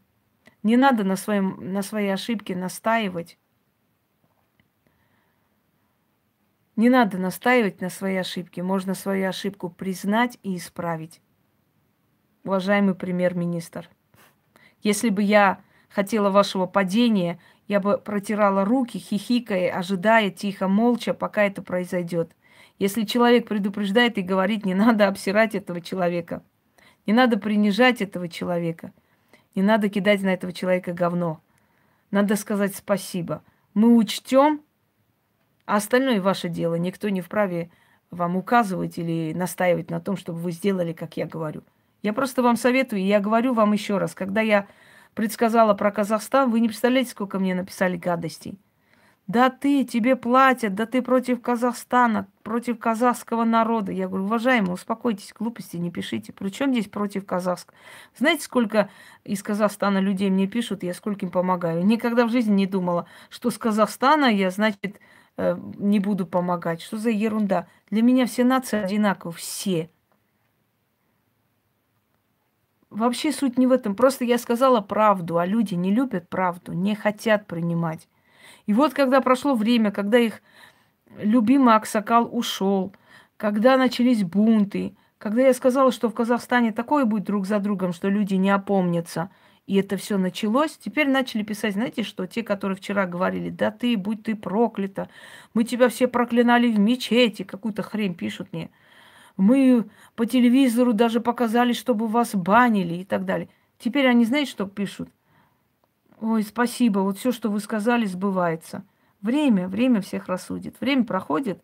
[0.63, 3.37] Не надо на, своем, на своей ошибке настаивать
[6.77, 8.63] Не надо настаивать на своей ошибке.
[8.63, 11.21] Можно свою ошибку признать и исправить.
[12.45, 13.89] Уважаемый премьер-министр,
[14.83, 17.39] если бы я хотела вашего падения,
[17.69, 22.33] я бы протирала руки, хихикая, ожидая тихо, молча, пока это произойдет.
[22.79, 26.43] Если человек предупреждает и говорит, не надо обсирать этого человека,
[27.07, 28.93] не надо принижать этого человека,
[29.55, 31.41] не надо кидать на этого человека говно.
[32.11, 33.43] Надо сказать спасибо.
[33.73, 34.61] Мы учтем,
[35.66, 36.74] а остальное ваше дело.
[36.74, 37.70] Никто не вправе
[38.11, 41.62] вам указывать или настаивать на том, чтобы вы сделали, как я говорю.
[42.03, 44.66] Я просто вам советую, и я говорю вам еще раз, когда я
[45.15, 48.59] предсказала про Казахстан, вы не представляете, сколько мне написали гадостей.
[49.27, 53.91] Да ты, тебе платят, да ты против Казахстана, против казахского народа.
[53.91, 56.35] Я говорю, уважаемые, успокойтесь, глупости не пишите.
[56.35, 57.74] Причем здесь против казахского?
[58.15, 58.91] Знаете, сколько
[59.24, 61.86] из Казахстана людей мне пишут, я сколько им помогаю?
[61.86, 65.01] Никогда в жизни не думала, что с Казахстана я, значит,
[65.36, 66.82] э, не буду помогать.
[66.82, 67.66] Что за ерунда?
[67.90, 69.90] Для меня все нации одинаковы, все.
[72.90, 73.97] Вообще суть не в этом.
[73.97, 78.09] Просто я сказала правду, а люди не любят правду, не хотят принимать.
[78.66, 80.40] И вот когда прошло время, когда их
[81.19, 82.94] любимый Аксакал ушел,
[83.36, 88.09] когда начались бунты, когда я сказала, что в Казахстане такое будет друг за другом, что
[88.09, 89.31] люди не опомнятся,
[89.66, 93.97] и это все началось, теперь начали писать, знаете что, те, которые вчера говорили, да ты,
[93.97, 95.09] будь ты проклята,
[95.55, 98.70] мы тебя все проклинали в мечети, какую-то хрень пишут мне–
[99.36, 103.49] мы по телевизору даже показали, чтобы вас банили и так далее.
[103.78, 105.09] Теперь они, знаете, что пишут?
[106.20, 108.85] Ой, спасибо, вот все, что вы сказали, сбывается.
[109.20, 110.81] Время, время всех рассудит.
[110.81, 111.62] Время проходит,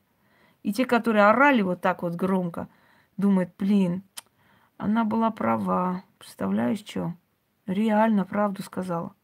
[0.63, 2.69] и те, которые орали вот так вот громко,
[3.17, 4.03] думают, блин,
[4.77, 6.03] она была права.
[6.19, 7.15] Представляешь, что?
[7.67, 9.15] Реально правду сказала.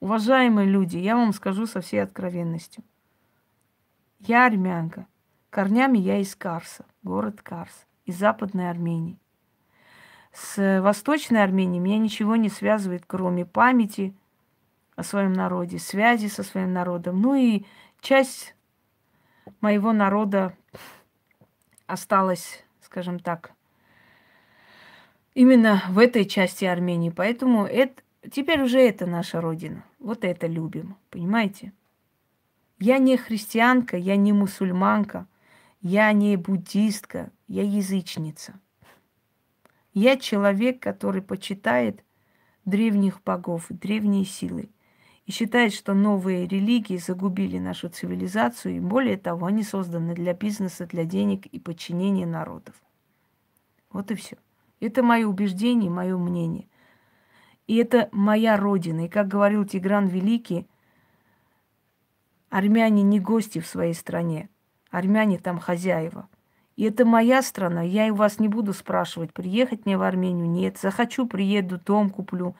[0.00, 2.84] Уважаемые люди, я вам скажу со всей откровенностью–
[4.20, 5.06] я армянка.
[5.50, 9.18] Корнями я из Карса, город Карс, из Западной Армении.
[10.32, 14.14] С Восточной Арменией меня ничего не связывает, кроме памяти
[14.96, 17.20] о своем народе, связи со своим народом.
[17.20, 17.64] Ну и
[18.00, 18.56] часть
[19.60, 20.52] моего народа
[21.86, 23.52] осталась, скажем так,
[25.38, 27.10] именно в этой части Армении.
[27.10, 29.84] Поэтому это, теперь уже это наша родина.
[30.00, 31.72] Вот это любим, понимаете?
[32.80, 35.28] Я не христианка, я не мусульманка,
[35.80, 38.58] я не буддистка, я язычница.
[39.94, 42.02] Я человек, который почитает
[42.64, 44.70] древних богов, древние силы.
[45.24, 50.86] И считает, что новые религии загубили нашу цивилизацию, и более того, они созданы для бизнеса,
[50.86, 52.74] для денег и подчинения народов.
[53.92, 54.36] Вот и все.
[54.80, 56.68] Это мое убеждение, мое мнение.
[57.66, 59.06] И это моя родина.
[59.06, 60.66] И как говорил Тигран Великий,
[62.50, 64.48] Армяне не гости в своей стране.
[64.90, 66.28] Армяне там хозяева.
[66.76, 67.82] И это моя страна.
[67.82, 70.48] Я и вас не буду спрашивать, приехать мне в Армению.
[70.48, 72.54] Нет, захочу, приеду, дом куплю.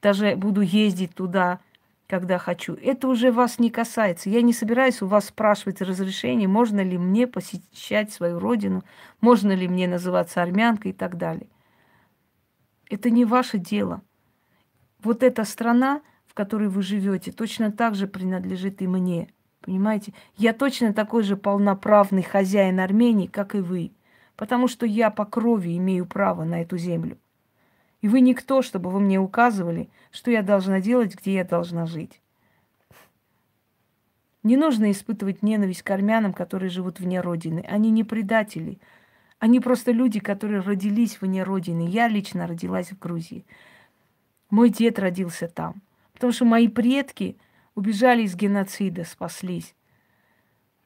[0.00, 1.58] Даже буду ездить туда,
[2.06, 2.74] когда хочу.
[2.74, 4.28] Это уже вас не касается.
[4.28, 8.84] Я не собираюсь у вас спрашивать разрешение, можно ли мне посещать свою родину,
[9.22, 11.48] можно ли мне называться армянкой и так далее.
[12.92, 14.02] Это не ваше дело.
[15.02, 19.30] Вот эта страна, в которой вы живете, точно так же принадлежит и мне.
[19.62, 20.12] Понимаете?
[20.36, 23.92] Я точно такой же полноправный хозяин Армении, как и вы.
[24.36, 27.16] Потому что я по крови имею право на эту землю.
[28.02, 32.20] И вы никто, чтобы вы мне указывали, что я должна делать, где я должна жить.
[34.42, 37.64] Не нужно испытывать ненависть к армянам, которые живут вне Родины.
[37.66, 38.78] Они не предатели.
[39.42, 41.88] Они просто люди, которые родились вне Родины.
[41.88, 43.44] Я лично родилась в Грузии.
[44.50, 45.82] Мой дед родился там.
[46.12, 47.36] Потому что мои предки
[47.74, 49.74] убежали из геноцида, спаслись.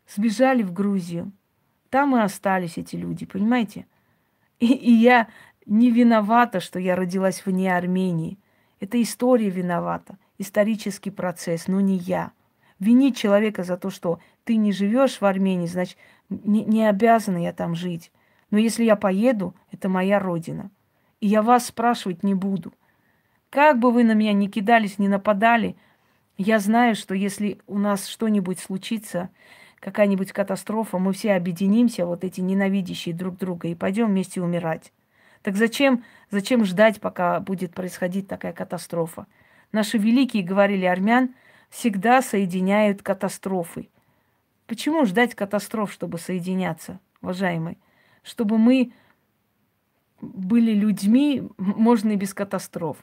[0.08, 1.32] Сбежали в Грузию.
[1.90, 3.86] Там и остались эти люди, понимаете?
[4.58, 5.28] И, и я
[5.66, 8.38] не виновата, что я родилась вне Армении.
[8.80, 12.32] Это история виновата, исторический процесс, но не я.
[12.78, 15.98] Винить человека за то, что ты не живешь в Армении, значит,
[16.30, 18.10] не, не обязана я там жить.
[18.50, 20.70] Но если я поеду, это моя родина.
[21.20, 22.72] И я вас спрашивать не буду–
[23.50, 25.76] как бы вы на меня ни кидались, ни нападали,
[26.36, 29.30] я знаю, что если у нас что-нибудь случится,
[29.80, 34.92] какая-нибудь катастрофа, мы все объединимся, вот эти ненавидящие друг друга, и пойдем вместе умирать.
[35.42, 39.26] Так зачем, зачем ждать, пока будет происходить такая катастрофа?
[39.72, 41.34] Наши великие, говорили армян,
[41.70, 43.88] всегда соединяют катастрофы.
[44.66, 47.78] Почему ждать катастроф, чтобы соединяться, уважаемые?
[48.26, 48.92] Чтобы мы
[50.20, 52.96] были людьми, можно и без катастроф.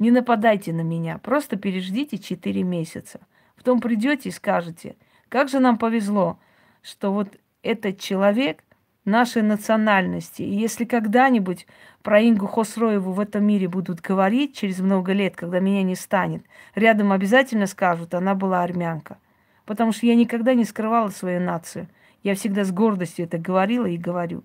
[0.00, 3.20] Не нападайте на меня, просто переждите 4 месяца.
[3.54, 4.96] Потом придете и скажете,
[5.28, 6.40] как же нам повезло,
[6.82, 8.64] что вот этот человек
[9.04, 10.42] нашей национальности.
[10.42, 11.68] И если когда-нибудь
[12.02, 16.44] про Ингу Хосроеву в этом мире будут говорить через много лет, когда меня не станет,
[16.74, 19.18] рядом обязательно скажут, она была армянка.
[19.66, 21.88] Потому что я никогда не скрывала свою нацию.
[22.26, 24.42] Я всегда с гордостью это говорила и говорю.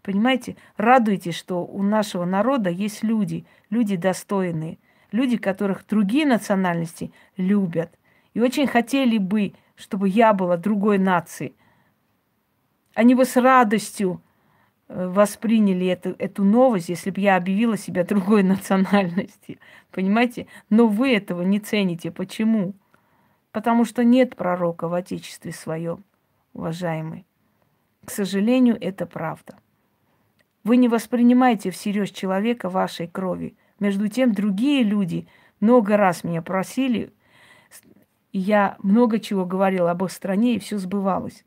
[0.00, 0.56] Понимаете?
[0.78, 4.78] Радуйтесь, что у нашего народа есть люди, люди достойные,
[5.12, 7.98] люди, которых другие национальности любят.
[8.32, 11.52] И очень хотели бы, чтобы я была другой нации.
[12.94, 14.22] Они бы с радостью
[14.88, 19.58] э, восприняли эту, эту новость, если бы я объявила себя другой национальности.
[19.90, 20.46] Понимаете?
[20.70, 22.10] Но вы этого не цените.
[22.10, 22.72] Почему?
[23.52, 26.02] Потому что нет пророка в Отечестве своем,
[26.52, 27.26] уважаемый.
[28.04, 29.58] К сожалению, это правда.
[30.64, 33.56] Вы не воспринимаете всерьез человека вашей крови.
[33.78, 35.26] Между тем, другие люди
[35.60, 37.12] много раз меня просили,
[38.32, 41.44] я много чего говорила об их стране, и все сбывалось.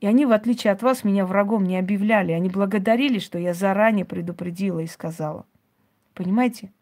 [0.00, 2.32] И они, в отличие от вас, меня врагом не объявляли.
[2.32, 5.46] Они благодарили, что я заранее предупредила и сказала.
[6.14, 6.72] Понимаете?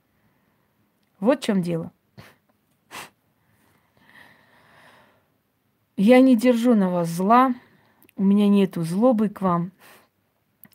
[1.20, 1.92] Вот в чем дело.
[5.96, 7.54] Я не держу на вас зла,
[8.16, 9.70] у меня нету злобы к вам.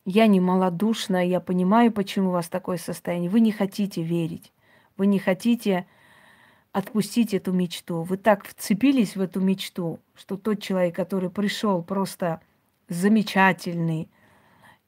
[0.06, 3.28] Я не малодушная, я понимаю, почему у вас такое состояние.
[3.28, 4.50] Вы не хотите верить,
[4.96, 5.86] вы не хотите
[6.72, 8.02] отпустить эту мечту.
[8.02, 12.40] Вы так вцепились в эту мечту, что тот человек, который пришел просто
[12.88, 14.08] замечательный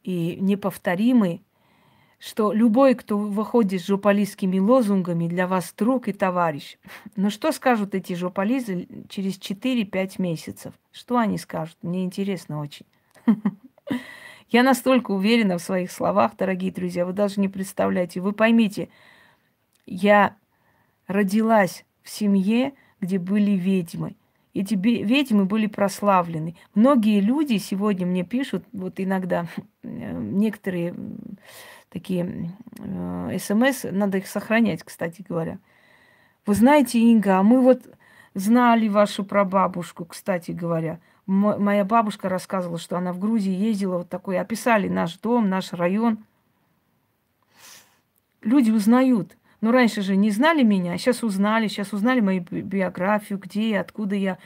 [0.02, 1.42] и неповторимый,
[2.22, 6.76] что любой, кто выходит с жополистскими лозунгами, для вас друг и товарищ.
[7.16, 10.72] Но что скажут эти жополизы через 4-5 месяцев?
[10.92, 11.76] Что они скажут?
[11.82, 12.86] Мне интересно очень.
[14.50, 18.20] Я настолько уверена в своих словах, дорогие друзья, вы даже не представляете.
[18.20, 18.90] Вы поймите,
[19.86, 20.36] я
[21.08, 24.14] родилась в семье, где были ведьмы.
[24.54, 26.54] Эти ведьмы были прославлены.
[26.74, 29.46] Многие люди сегодня мне пишут, вот иногда
[29.82, 30.94] некоторые
[31.92, 35.58] такие э, смс, надо их сохранять, кстати говоря.
[36.46, 37.82] Вы знаете, Инга, а мы вот
[38.34, 40.98] знали вашу прабабушку, кстати говоря.
[41.28, 45.72] М- моя бабушка рассказывала, что она в Грузии ездила, вот такой, описали наш дом, наш
[45.72, 46.18] район.
[48.40, 49.36] Люди узнают.
[49.60, 53.80] Но раньше же не знали меня, а сейчас узнали, сейчас узнали мою биографию, где я,
[53.82, 54.38] откуда я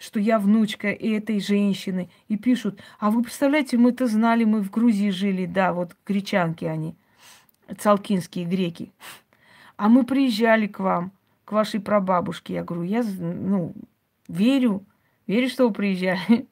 [0.00, 4.70] что я внучка этой женщины, и пишут, а вы представляете, мы это знали, мы в
[4.70, 6.96] Грузии жили, да, вот гречанки они,
[7.78, 8.92] цалкинские греки.
[9.76, 11.12] А мы приезжали к вам,
[11.44, 12.54] к вашей прабабушке.
[12.54, 13.74] Я говорю, я, ну,
[14.26, 14.86] верю,
[15.26, 16.48] верю, что вы приезжали.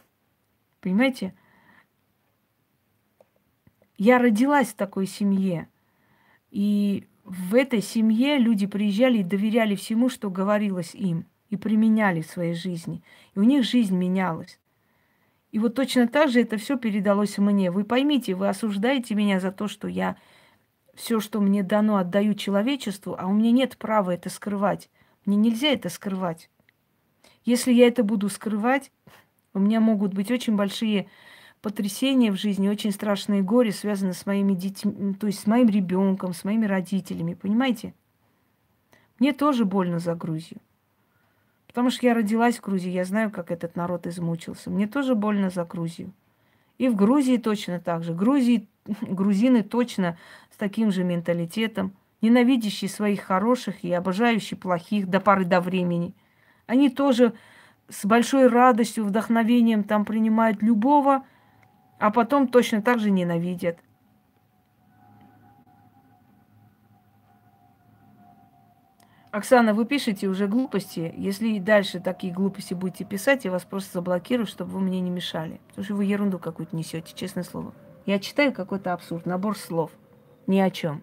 [0.80, 1.34] Понимаете?
[3.98, 5.68] Я родилась в такой семье.
[6.50, 12.26] И в этой семье люди приезжали и доверяли всему, что говорилось им и применяли в
[12.26, 13.02] своей жизни.
[13.34, 14.58] И у них жизнь менялась.
[15.52, 17.70] И вот точно так же это все передалось мне.
[17.70, 20.16] Вы поймите, вы осуждаете меня за то, что я
[20.94, 24.90] все, что мне дано, отдаю человечеству, а у меня нет права это скрывать.
[25.24, 26.50] Мне нельзя это скрывать.
[27.44, 28.90] Если я это буду скрывать,
[29.54, 31.08] у меня могут быть очень большие
[31.62, 36.32] потрясения в жизни, очень страшные горе, связанные с моими детьми, то есть с моим ребенком,
[36.32, 37.34] с моими родителями.
[37.34, 37.94] Понимаете?
[39.18, 40.60] Мне тоже больно за Грузию.
[41.76, 44.70] Потому что я родилась в Грузии, я знаю, как этот народ измучился.
[44.70, 46.10] Мне тоже больно за Грузию.
[46.78, 48.14] И в Грузии точно так же.
[48.14, 48.66] Грузии,
[49.02, 50.16] грузины точно
[50.50, 51.92] с таким же менталитетом,
[52.22, 56.14] ненавидящие своих хороших и обожающие плохих до поры до времени.
[56.66, 57.34] Они тоже
[57.90, 61.26] с большой радостью, вдохновением там принимают любого,
[61.98, 63.76] а потом точно так же ненавидят.
[69.36, 71.12] Оксана, вы пишете уже глупости.
[71.14, 75.10] Если и дальше такие глупости будете писать, я вас просто заблокирую, чтобы вы мне не
[75.10, 75.60] мешали.
[75.68, 77.74] Потому что вы ерунду какую-то несете, честное слово.
[78.06, 79.90] Я читаю какой-то абсурд, набор слов.
[80.46, 81.02] Ни о чем.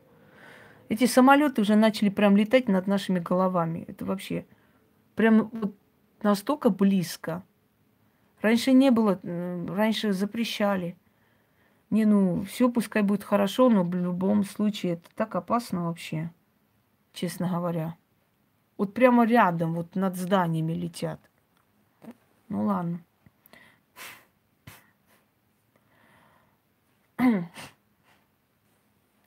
[0.89, 3.85] Эти самолеты уже начали прям летать над нашими головами.
[3.87, 4.47] Это вообще
[5.13, 5.75] прям вот
[6.23, 7.43] настолько близко.
[8.41, 10.97] Раньше не было, раньше запрещали.
[11.91, 16.31] Не, ну, все пускай будет хорошо, но в любом случае это так опасно вообще,
[17.13, 17.95] честно говоря.
[18.77, 21.19] Вот прямо рядом, вот над зданиями летят.
[22.49, 23.03] Ну ладно.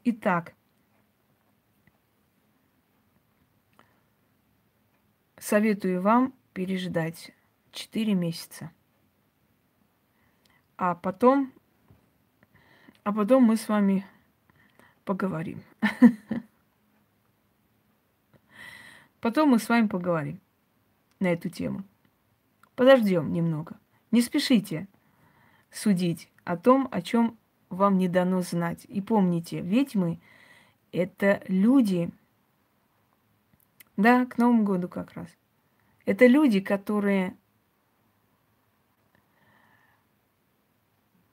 [0.05, 0.55] Итак,
[5.39, 7.33] советую вам переждать
[7.73, 8.71] 4 месяца.
[10.77, 11.53] А потом,
[13.05, 14.07] а потом мы с вами
[15.05, 15.63] поговорим.
[19.27, 20.41] Потом мы с вами поговорим.
[21.19, 21.83] на эту тему.
[22.77, 23.77] Подождем немного.
[24.13, 24.87] Не спешите
[25.69, 27.37] судить о том, о чем
[27.69, 28.85] вам не дано знать.
[28.85, 30.21] И помните, ведьмы–
[30.93, 32.09] это люди,
[33.97, 35.29] да, к Новому году как раз.
[36.05, 37.37] Это люди, которые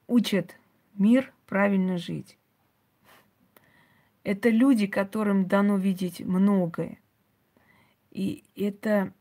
[0.07, 0.57] учат
[0.95, 2.39] мир правильно жить.
[4.23, 6.97] Это люди, которым дано видеть многое.
[8.13, 9.11] И это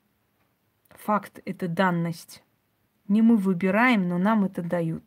[0.90, 2.44] факт, это данность.
[3.09, 5.02] Не мы выбираем, но нам это дают.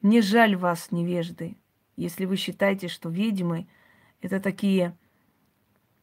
[0.00, 1.56] Мне жаль вас, невежды,
[1.96, 3.66] если вы считаете, что ведьмы–
[4.22, 4.96] это такие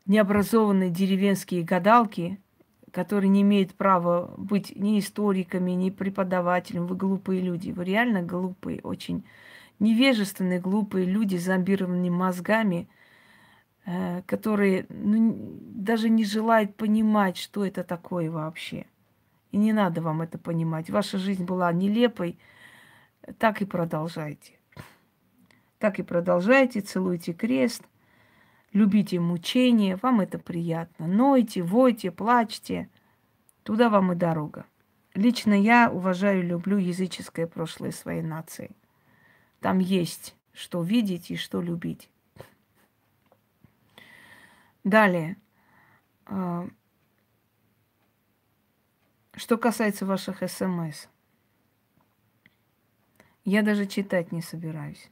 [0.06, 2.38] необразованные деревенские гадалки,
[2.92, 6.86] которые не имеют права быть ни историками, ни преподавателем.
[6.86, 7.72] Вы глупые люди.
[7.72, 9.26] Вы реально глупые, очень
[9.80, 12.90] невежественные, глупые люди с зомбированными мозгами,
[14.26, 18.86] которые ну, даже не желают понимать, что это такое вообще.
[19.52, 20.90] И не надо вам это понимать.
[20.90, 22.38] Ваша жизнь была нелепой,
[23.38, 24.54] так и продолжайте.
[25.80, 27.84] Так и продолжайте, целуйте крест–
[28.76, 31.08] любите мучения, вам это приятно.
[31.08, 32.90] Нойте, войте, плачьте.
[33.64, 34.66] Туда вам и дорога.
[35.16, 38.76] Лично я уважаю и люблю языческое прошлое своей нации.
[39.62, 42.10] Там есть что видеть и что любить.
[44.86, 45.36] Далее.
[46.28, 46.68] А,
[49.34, 51.08] что касается ваших смс.
[53.44, 55.10] Я даже читать не собираюсь.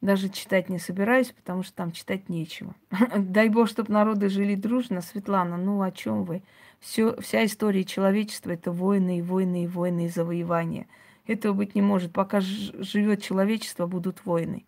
[0.00, 2.74] Даже читать не собираюсь, потому что там читать нечего.
[3.16, 5.00] Дай бог, чтобы народы жили дружно.
[5.00, 6.42] Светлана, ну о чем вы?
[6.80, 10.88] Все, вся история человечества это войны и войны и войны и завоевания.
[11.26, 12.12] Этого быть не может.
[12.12, 14.66] Пока живет человечество, будут войны.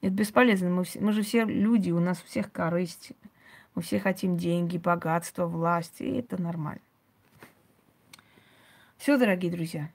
[0.00, 0.70] Это бесполезно.
[0.70, 3.12] Мы, все, мы же все люди, у нас у всех корысть.
[3.74, 6.00] Мы все хотим деньги, богатство, власть.
[6.00, 6.82] И это нормально.
[8.96, 9.90] Все, дорогие друзья.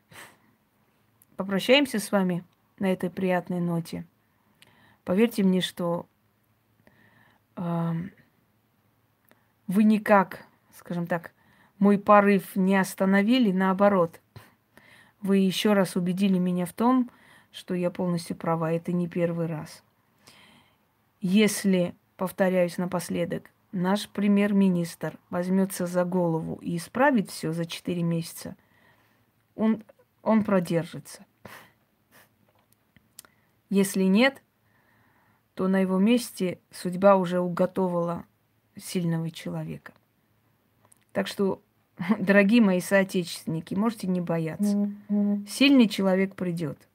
[1.36, 2.44] Попрощаемся с вами
[2.80, 4.06] на этой приятной ноте.
[5.04, 6.06] Поверьте мне, что
[7.56, 7.94] э,
[9.68, 11.34] вы никак, скажем так,
[11.80, 14.22] мой порыв не остановили, наоборот.
[15.22, 17.10] Вы еще раз убедили меня в том,
[17.52, 18.72] что я полностью права.
[18.72, 19.84] Это не первый раз.
[21.26, 28.58] Если, повторяюсь напоследок, наш премьер-министр возьмется за голову и исправит все за 4 месяца,
[29.56, 29.86] он,
[30.22, 31.26] он продержится.
[33.70, 34.44] Если нет,
[35.54, 38.26] то на его месте судьба уже уготовила
[38.76, 39.94] сильного человека.
[41.14, 41.62] Так что,
[42.20, 44.92] дорогие мои соотечественники, можете не бояться.
[45.48, 46.90] Сильный человек придет.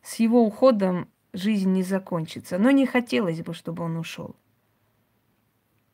[0.00, 2.58] С его уходом жизнь не закончится.
[2.58, 4.34] Но не хотелось бы, чтобы он ушел.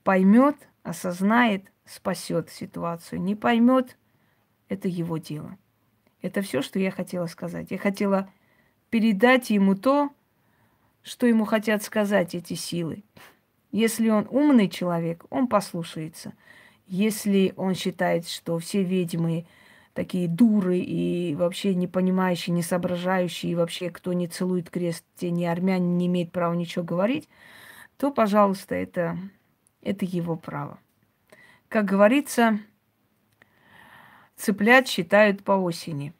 [0.05, 3.21] Поймет, осознает, спасет ситуацию.
[3.21, 3.97] Не поймет,
[4.69, 5.59] это его дело.
[6.23, 7.71] Это все, что я хотела сказать.
[7.71, 8.31] Я хотела
[8.91, 10.11] передать ему то,
[11.03, 13.03] что ему хотят сказать эти силы.
[13.73, 16.35] Если он умный человек, он послушается.
[16.87, 19.47] Если он считает, что все ведьмы
[19.95, 25.31] такие дуры и вообще не понимающие, не соображающие, и вообще кто не целует крест, те
[25.31, 27.29] не армяне, не имеет права ничего говорить,
[27.97, 29.19] то, пожалуйста, это,
[29.83, 30.79] это его право.
[31.69, 32.59] Как говорится,
[34.37, 36.13] цыплят считают по осени.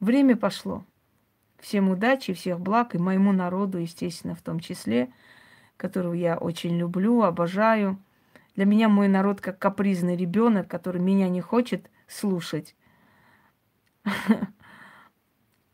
[0.00, 0.84] Время пошло.
[1.58, 5.10] Всем удачи, всех благ и моему народу, естественно, в том числе,
[5.76, 7.98] которого я очень люблю, обожаю.
[8.56, 12.74] Для меня мой народ как капризный ребенок, который меня не хочет слушать.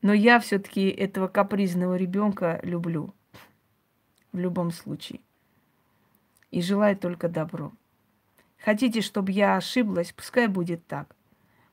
[0.03, 3.15] Но я все-таки этого капризного ребенка люблю
[4.33, 5.21] в любом случае.
[6.51, 7.73] И желаю только добро.
[8.59, 11.15] Хотите, чтобы я ошиблась, пускай будет так.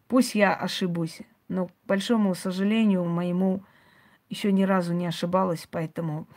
[0.07, 3.63] Пусть я ошибусь, но, к большому сожалению, моему
[4.29, 6.27] еще ни разу не ошибалась, поэтому,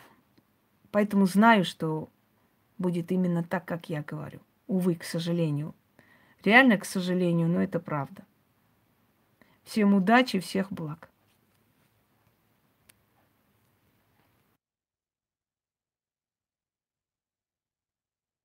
[0.91, 2.09] поэтому знаю, что
[2.79, 4.41] будет именно так, как я говорю.
[4.73, 5.75] Увы, к сожалению.
[6.43, 8.25] Реально, к сожалению, но это правда.
[9.65, 11.11] Всем удачи, всех благ.